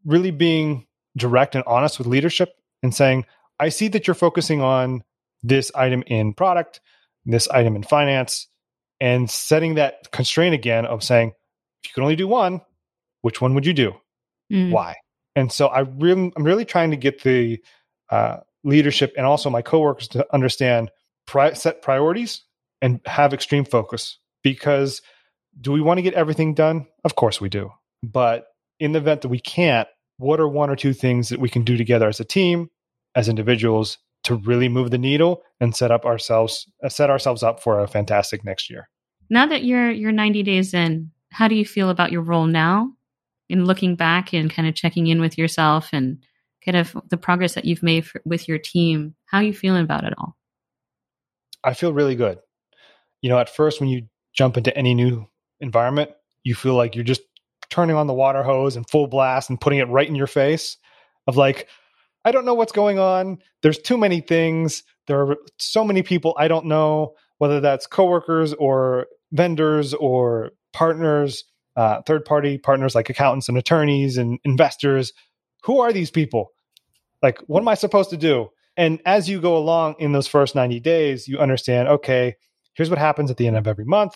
[0.05, 3.26] really being direct and honest with leadership and saying,
[3.61, 5.03] I see that you're focusing on
[5.43, 6.80] this item in product,
[7.24, 8.47] this item in finance,
[9.01, 11.32] and setting that constraint again of saying,
[11.82, 12.61] if you can only do one,
[13.22, 13.93] which one would you do?
[14.53, 14.70] Mm.
[14.70, 14.97] Why?
[15.36, 17.59] And so I really, I'm really trying to get the
[18.11, 20.91] uh, leadership and also my coworkers to understand
[21.26, 22.43] pri- set priorities
[22.82, 24.18] and have extreme focus.
[24.43, 25.03] Because
[25.61, 26.86] do we want to get everything done?
[27.05, 27.70] Of course we do.
[28.03, 28.47] But
[28.80, 31.62] in the event that we can't, what are one or two things that we can
[31.62, 32.70] do together as a team,
[33.14, 37.62] as individuals, to really move the needle and set up ourselves uh, set ourselves up
[37.62, 38.89] for a fantastic next year.
[39.31, 42.93] Now that you're you're 90 days in, how do you feel about your role now
[43.49, 46.19] in looking back and kind of checking in with yourself and
[46.64, 49.83] kind of the progress that you've made for, with your team, how are you feeling
[49.83, 50.37] about it all?
[51.64, 52.39] I feel really good.
[53.23, 55.27] You know, at first, when you jump into any new
[55.61, 56.11] environment,
[56.45, 57.23] you feel like you're just
[57.71, 60.77] turning on the water hose and full blast and putting it right in your face
[61.27, 61.69] of like,
[62.25, 63.39] I don't know what's going on.
[63.62, 64.83] There's too many things.
[65.07, 71.45] There are so many people I don't know, whether that's coworkers or vendors or partners
[71.79, 75.12] uh, third party partners like accountants and attorneys and investors.
[75.62, 76.51] Who are these people?
[77.23, 78.49] Like, what am I supposed to do?
[78.77, 82.35] And as you go along in those first 90 days, you understand okay,
[82.75, 84.14] here's what happens at the end of every month.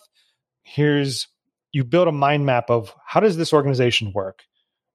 [0.65, 1.29] Here's,
[1.71, 4.41] you build a mind map of how does this organization work?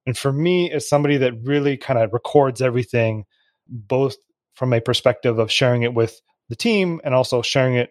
[0.08, 3.26] And for me, as somebody that really kind of records everything,
[3.68, 4.16] both
[4.54, 7.90] from a perspective of sharing it with the team and also sharing it,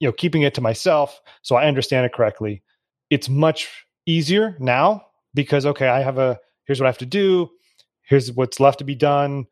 [0.00, 2.64] you know, keeping it to myself so I understand it correctly,
[3.08, 7.48] it's much easier now because okay, I have a here's what I have to do,
[8.02, 9.44] here's what's left to be done,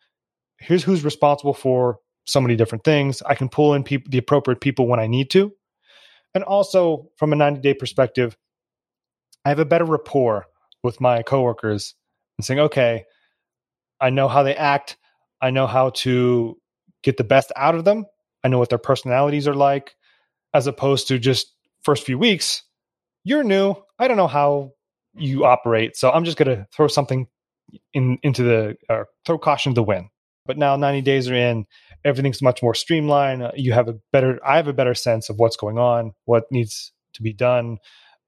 [0.59, 3.23] here's who's responsible for so many different things.
[3.23, 5.53] I can pull in people the appropriate people when I need to.
[6.35, 8.37] And also from a 90 day perspective,
[9.45, 10.49] I have a better rapport
[10.83, 11.95] with my coworkers
[12.39, 13.05] and saying, okay,
[14.01, 14.97] I know how they act.
[15.41, 16.57] I know how to
[17.03, 18.07] get the best out of them.
[18.45, 19.95] I know what their personalities are like,
[20.55, 22.63] as opposed to just first few weeks,
[23.25, 23.75] you're new.
[23.99, 24.73] I don't know how
[25.15, 27.29] you operate, so I'm just going to throw something
[27.95, 30.09] in into the uh, throw caution to the wind.
[30.45, 31.67] But now 90 days are in,
[32.05, 33.53] everything's much more streamlined.
[33.55, 36.93] You have a better, I have a better sense of what's going on, what needs
[37.15, 37.79] to be done,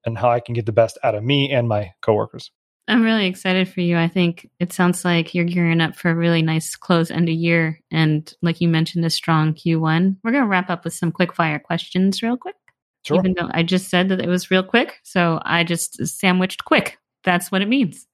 [0.04, 2.50] and how I can get the best out of me and my coworkers.
[2.86, 3.96] I'm really excited for you.
[3.96, 7.34] I think it sounds like you're gearing up for a really nice close end of
[7.34, 7.80] year.
[7.90, 10.16] And like you mentioned, a strong Q1.
[10.22, 12.56] We're going to wrap up with some quick fire questions real quick.
[13.04, 13.16] Sure.
[13.18, 15.00] Even though I just said that it was real quick.
[15.02, 16.98] So I just sandwiched quick.
[17.22, 18.06] That's what it means.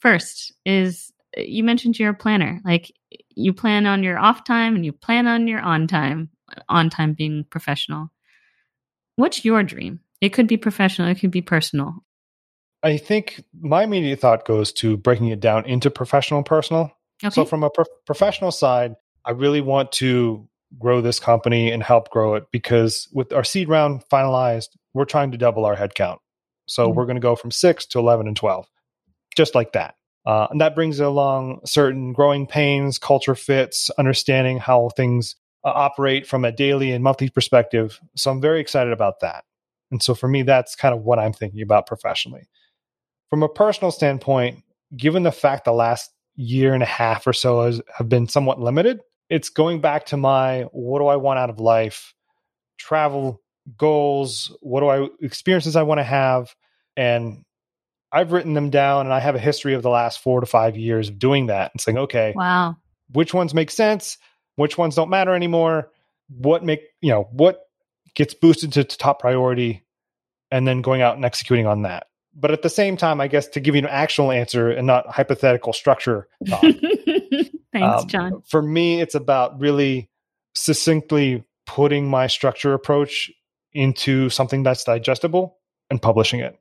[0.00, 2.60] First is you mentioned you're a planner.
[2.64, 2.92] Like
[3.34, 6.28] you plan on your off time and you plan on your on time,
[6.68, 8.10] on time being professional.
[9.16, 10.00] What's your dream?
[10.24, 11.94] It could be professional, it could be personal.
[12.82, 16.92] I think my immediate thought goes to breaking it down into professional and personal.
[17.22, 17.34] Okay.
[17.34, 18.94] So, from a pro- professional side,
[19.24, 20.48] I really want to
[20.78, 25.32] grow this company and help grow it because with our seed round finalized, we're trying
[25.32, 26.18] to double our headcount.
[26.66, 26.96] So mm-hmm.
[26.96, 28.66] we're going to go from six to 11 and 12,
[29.36, 29.94] just like that.
[30.26, 36.26] Uh, and that brings along certain growing pains, culture fits, understanding how things uh, operate
[36.26, 38.00] from a daily and monthly perspective.
[38.16, 39.44] So I'm very excited about that.
[39.94, 42.48] And so for me, that's kind of what I'm thinking about professionally.
[43.30, 44.64] From a personal standpoint,
[44.96, 48.60] given the fact the last year and a half or so has, have been somewhat
[48.60, 48.98] limited,
[49.30, 52.12] it's going back to my what do I want out of life,
[52.76, 53.40] travel
[53.78, 56.56] goals, what do I experiences I want to have,
[56.96, 57.44] and
[58.10, 60.76] I've written them down, and I have a history of the last four to five
[60.76, 62.78] years of doing that and saying, okay, wow,
[63.12, 64.18] which ones make sense,
[64.56, 65.92] which ones don't matter anymore,
[66.26, 67.60] what make, you know, what
[68.14, 69.83] gets boosted to, to top priority,
[70.54, 72.06] and then going out and executing on that.
[72.32, 75.04] But at the same time, I guess to give you an actual answer and not
[75.08, 76.28] hypothetical structure.
[76.46, 78.42] Thanks, um, John.
[78.46, 80.08] For me, it's about really
[80.54, 83.32] succinctly putting my structure approach
[83.72, 85.58] into something that's digestible
[85.90, 86.56] and publishing it.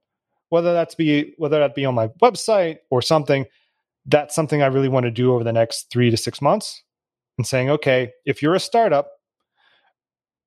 [0.49, 3.45] Whether that's be whether that be on my website or something,
[4.07, 6.81] that's something I really want to do over the next three to six months.
[7.37, 9.11] And saying, okay, if you're a startup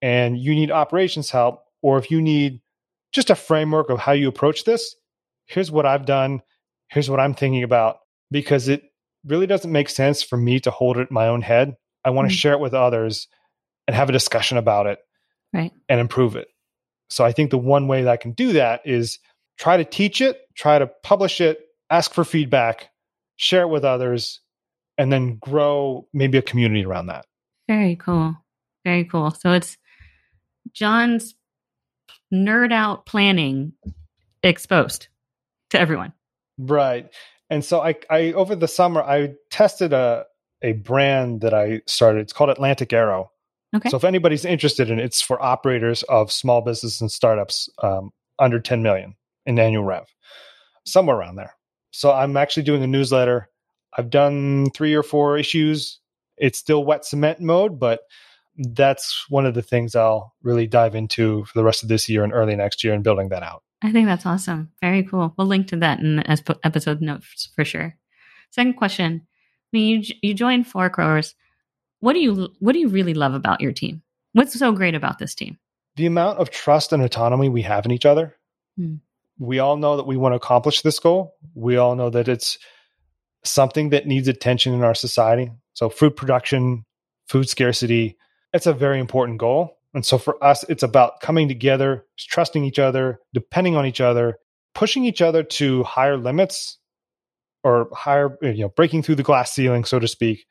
[0.02, 2.60] and you need operations help, or if you need
[3.16, 4.94] just a framework of how you approach this,
[5.46, 6.42] here's what I've done,
[6.88, 7.96] here's what I'm thinking about,
[8.30, 8.82] because it
[9.24, 11.74] really doesn't make sense for me to hold it in my own head.
[12.04, 12.38] I want to mm-hmm.
[12.38, 13.26] share it with others
[13.88, 14.98] and have a discussion about it
[15.52, 15.72] right.
[15.88, 16.48] and improve it.
[17.10, 19.18] So I think the one way that I can do that is
[19.58, 21.60] try to teach it, try to publish it,
[21.90, 22.90] ask for feedback,
[23.36, 24.40] share it with others,
[24.98, 27.26] and then grow maybe a community around that.
[27.68, 28.36] Very cool.
[28.84, 29.30] Very cool.
[29.30, 29.76] So it's
[30.72, 31.34] John's
[32.32, 33.72] nerd out planning
[34.42, 35.08] exposed
[35.70, 36.12] to everyone.
[36.58, 37.10] Right.
[37.50, 40.26] And so I, I over the summer I tested a
[40.62, 42.20] a brand that I started.
[42.20, 43.30] It's called Atlantic Arrow.
[43.74, 43.90] Okay.
[43.90, 48.10] So if anybody's interested in it, it's for operators of small business and startups um,
[48.38, 49.14] under 10 million
[49.44, 50.06] in annual rev,
[50.86, 51.54] somewhere around there.
[51.90, 53.48] So I'm actually doing a newsletter.
[53.96, 56.00] I've done three or four issues.
[56.36, 58.00] It's still wet cement mode, but
[58.58, 62.24] that's one of the things I'll really dive into for the rest of this year
[62.24, 63.62] and early next year and building that out.
[63.82, 64.70] I think that's awesome.
[64.80, 65.34] Very cool.
[65.36, 67.96] We'll link to that in the episode notes for sure.
[68.50, 69.22] Second question.
[69.24, 71.34] I mean, you, you joined Four Growers.
[72.00, 74.02] What do you what do you really love about your team?
[74.32, 75.58] What's so great about this team?
[75.96, 78.36] The amount of trust and autonomy we have in each other.
[78.76, 78.96] Hmm.
[79.38, 81.34] We all know that we want to accomplish this goal.
[81.54, 82.58] We all know that it's
[83.44, 85.50] something that needs attention in our society.
[85.74, 86.84] So food production,
[87.28, 88.16] food scarcity,
[88.56, 89.78] it's a very important goal.
[89.94, 94.38] And so for us, it's about coming together, trusting each other, depending on each other,
[94.74, 96.78] pushing each other to higher limits
[97.64, 100.44] or higher, you know, breaking through the glass ceiling, so to speak,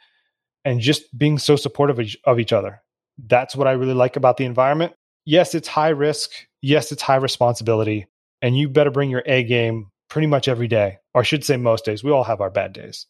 [0.63, 2.81] and just being so supportive of each, other.
[3.17, 4.93] That's what I really like about the environment.
[5.25, 6.31] Yes, it's high risk.
[6.61, 8.07] Yes, it's high responsibility.
[8.41, 11.57] And you better bring your A game pretty much every day, or I should say
[11.57, 12.03] most days.
[12.03, 13.05] We all have our bad days.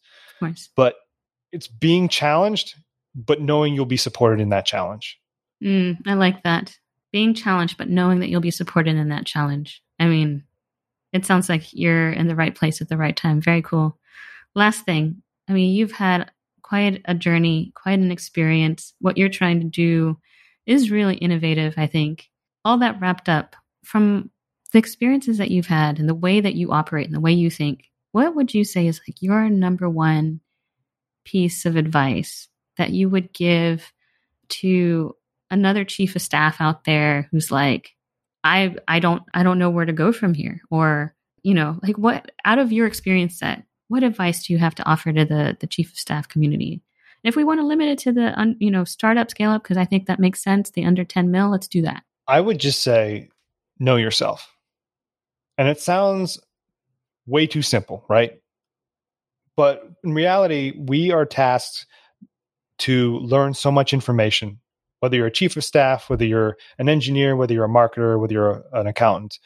[0.76, 0.96] But
[1.50, 2.74] it's being challenged,
[3.16, 5.18] but knowing you'll be supported in that challenge.
[5.64, 6.76] Mm, I like that.
[7.12, 9.82] Being challenged, but knowing that you'll be supported in that challenge.
[9.98, 10.44] I mean,
[11.12, 13.40] it sounds like you're in the right place at the right time.
[13.40, 13.98] Very cool.
[14.54, 16.30] Last thing, I mean, you've had
[16.62, 18.92] quite a journey, quite an experience.
[19.00, 20.18] What you're trying to do
[20.66, 22.28] is really innovative, I think.
[22.64, 24.30] All that wrapped up from
[24.72, 27.50] the experiences that you've had and the way that you operate and the way you
[27.50, 27.84] think.
[28.12, 30.40] What would you say is like your number one
[31.24, 32.48] piece of advice
[32.78, 33.92] that you would give
[34.48, 35.14] to
[35.50, 37.94] another chief of staff out there who's like
[38.42, 41.96] i i don't i don't know where to go from here or you know like
[41.96, 45.56] what out of your experience set what advice do you have to offer to the
[45.60, 46.82] the chief of staff community?
[47.22, 49.62] And if we want to limit it to the un, you know startup scale up
[49.62, 52.02] because i think that makes sense the under 10 mil let's do that.
[52.26, 53.28] I would just say
[53.78, 54.52] know yourself.
[55.58, 56.40] And it sounds
[57.26, 58.40] way too simple right?
[59.56, 61.86] But in reality we are tasked
[62.78, 64.60] to learn so much information
[65.00, 68.32] whether you're a chief of staff, whether you're an engineer, whether you're a marketer, whether
[68.32, 69.38] you're an accountant.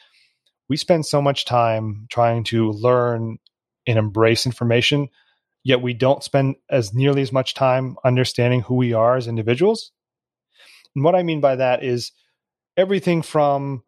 [0.69, 3.37] We spend so much time trying to learn
[3.85, 5.09] and embrace information,
[5.63, 9.91] yet we don't spend as nearly as much time understanding who we are as individuals.
[10.95, 12.11] And what I mean by that is
[12.77, 13.83] everything from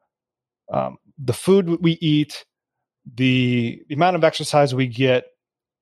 [0.71, 2.45] um, the food we eat,
[3.15, 5.25] the, the amount of exercise we get,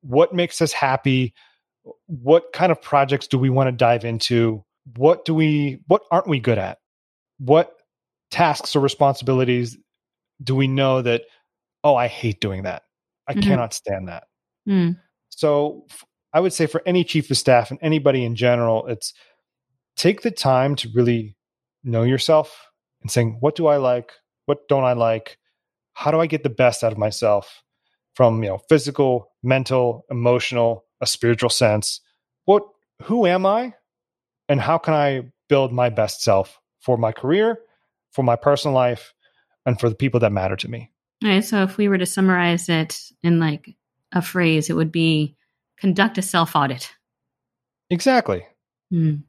[0.02, 1.34] what makes us happy,
[2.08, 4.64] what kind of projects do we want to dive into,
[4.96, 6.78] what do we what aren't we good at?
[7.40, 7.76] What
[8.32, 9.78] tasks or responsibilities
[10.44, 11.24] do we know that
[11.84, 12.84] oh i hate doing that.
[13.28, 13.42] I mm-hmm.
[13.42, 14.24] cannot stand that.
[14.70, 14.96] Mm.
[15.30, 15.88] so
[16.34, 19.12] i would say for any chief of staff and anybody in general it's
[19.96, 21.36] take the time to really
[21.84, 22.68] know yourself
[23.02, 24.12] and saying what do i like?
[24.46, 25.38] What don't i like?
[25.94, 27.64] How do i get the best out of myself
[28.14, 32.02] from you know physical mental emotional a spiritual sense
[32.46, 32.64] what
[33.04, 33.74] who am i
[34.52, 37.58] and how can I build my best self for my career,
[38.12, 39.14] for my personal life,
[39.66, 40.92] and for the people that matter to me.
[41.24, 41.44] All right.
[41.44, 43.76] So if we were to summarize it in like
[44.12, 45.38] a phrase, it would be
[45.78, 46.92] conduct a self audit.
[47.90, 48.46] Exactly.
[48.94, 49.24] Mm.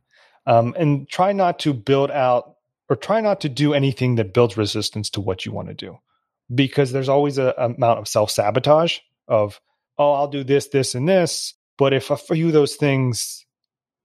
[0.44, 2.56] Um, and try not to build out
[2.88, 5.98] or try not to do anything that builds resistance to what you want to do
[6.52, 8.98] because there's always a, a amount of self sabotage
[9.28, 9.60] of,
[9.98, 11.54] oh, I'll do this, this, and this.
[11.82, 13.44] But if a few of those things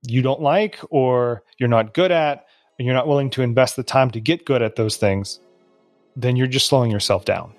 [0.02, 2.48] you don't like or you're not good at,
[2.80, 5.40] and you're not willing to invest the time to get good at those things,
[6.16, 7.54] then you're just slowing yourself down.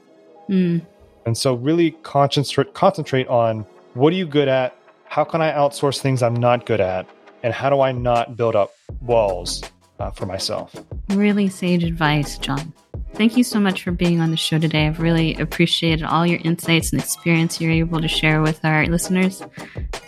[0.49, 0.85] Mm.
[1.25, 3.65] And so, really concentrate concentrate on
[3.95, 4.77] what are you good at?
[5.05, 7.07] How can I outsource things I'm not good at?
[7.45, 9.63] And how do I not build up walls
[10.01, 10.75] uh, for myself?
[11.11, 12.73] Really sage advice, John.
[13.19, 14.87] Thank you so much for being on the show today.
[14.87, 19.43] I've really appreciated all your insights and experience you're able to share with our listeners.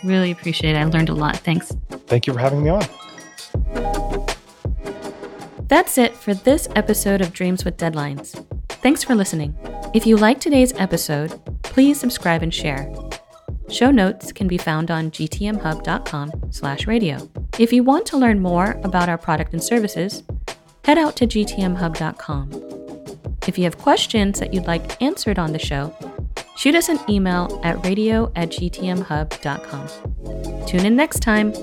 [0.01, 0.77] Really appreciate it.
[0.77, 1.35] I learned a lot.
[1.35, 1.73] Thanks.
[2.07, 2.85] Thank you for having me on.
[5.67, 8.45] That's it for this episode of Dreams with Deadlines.
[8.69, 9.57] Thanks for listening.
[9.93, 12.89] If you liked today's episode, please subscribe and share.
[13.67, 17.29] Show notes can be found on gtmhub.com/radio.
[17.59, 20.23] If you want to learn more about our product and services,
[20.85, 22.70] head out to gtmhub.com.
[23.47, 25.95] If you have questions that you'd like answered on the show,
[26.57, 29.87] shoot us an email at radio at gtmhub.com.
[30.67, 31.53] Tune in next time.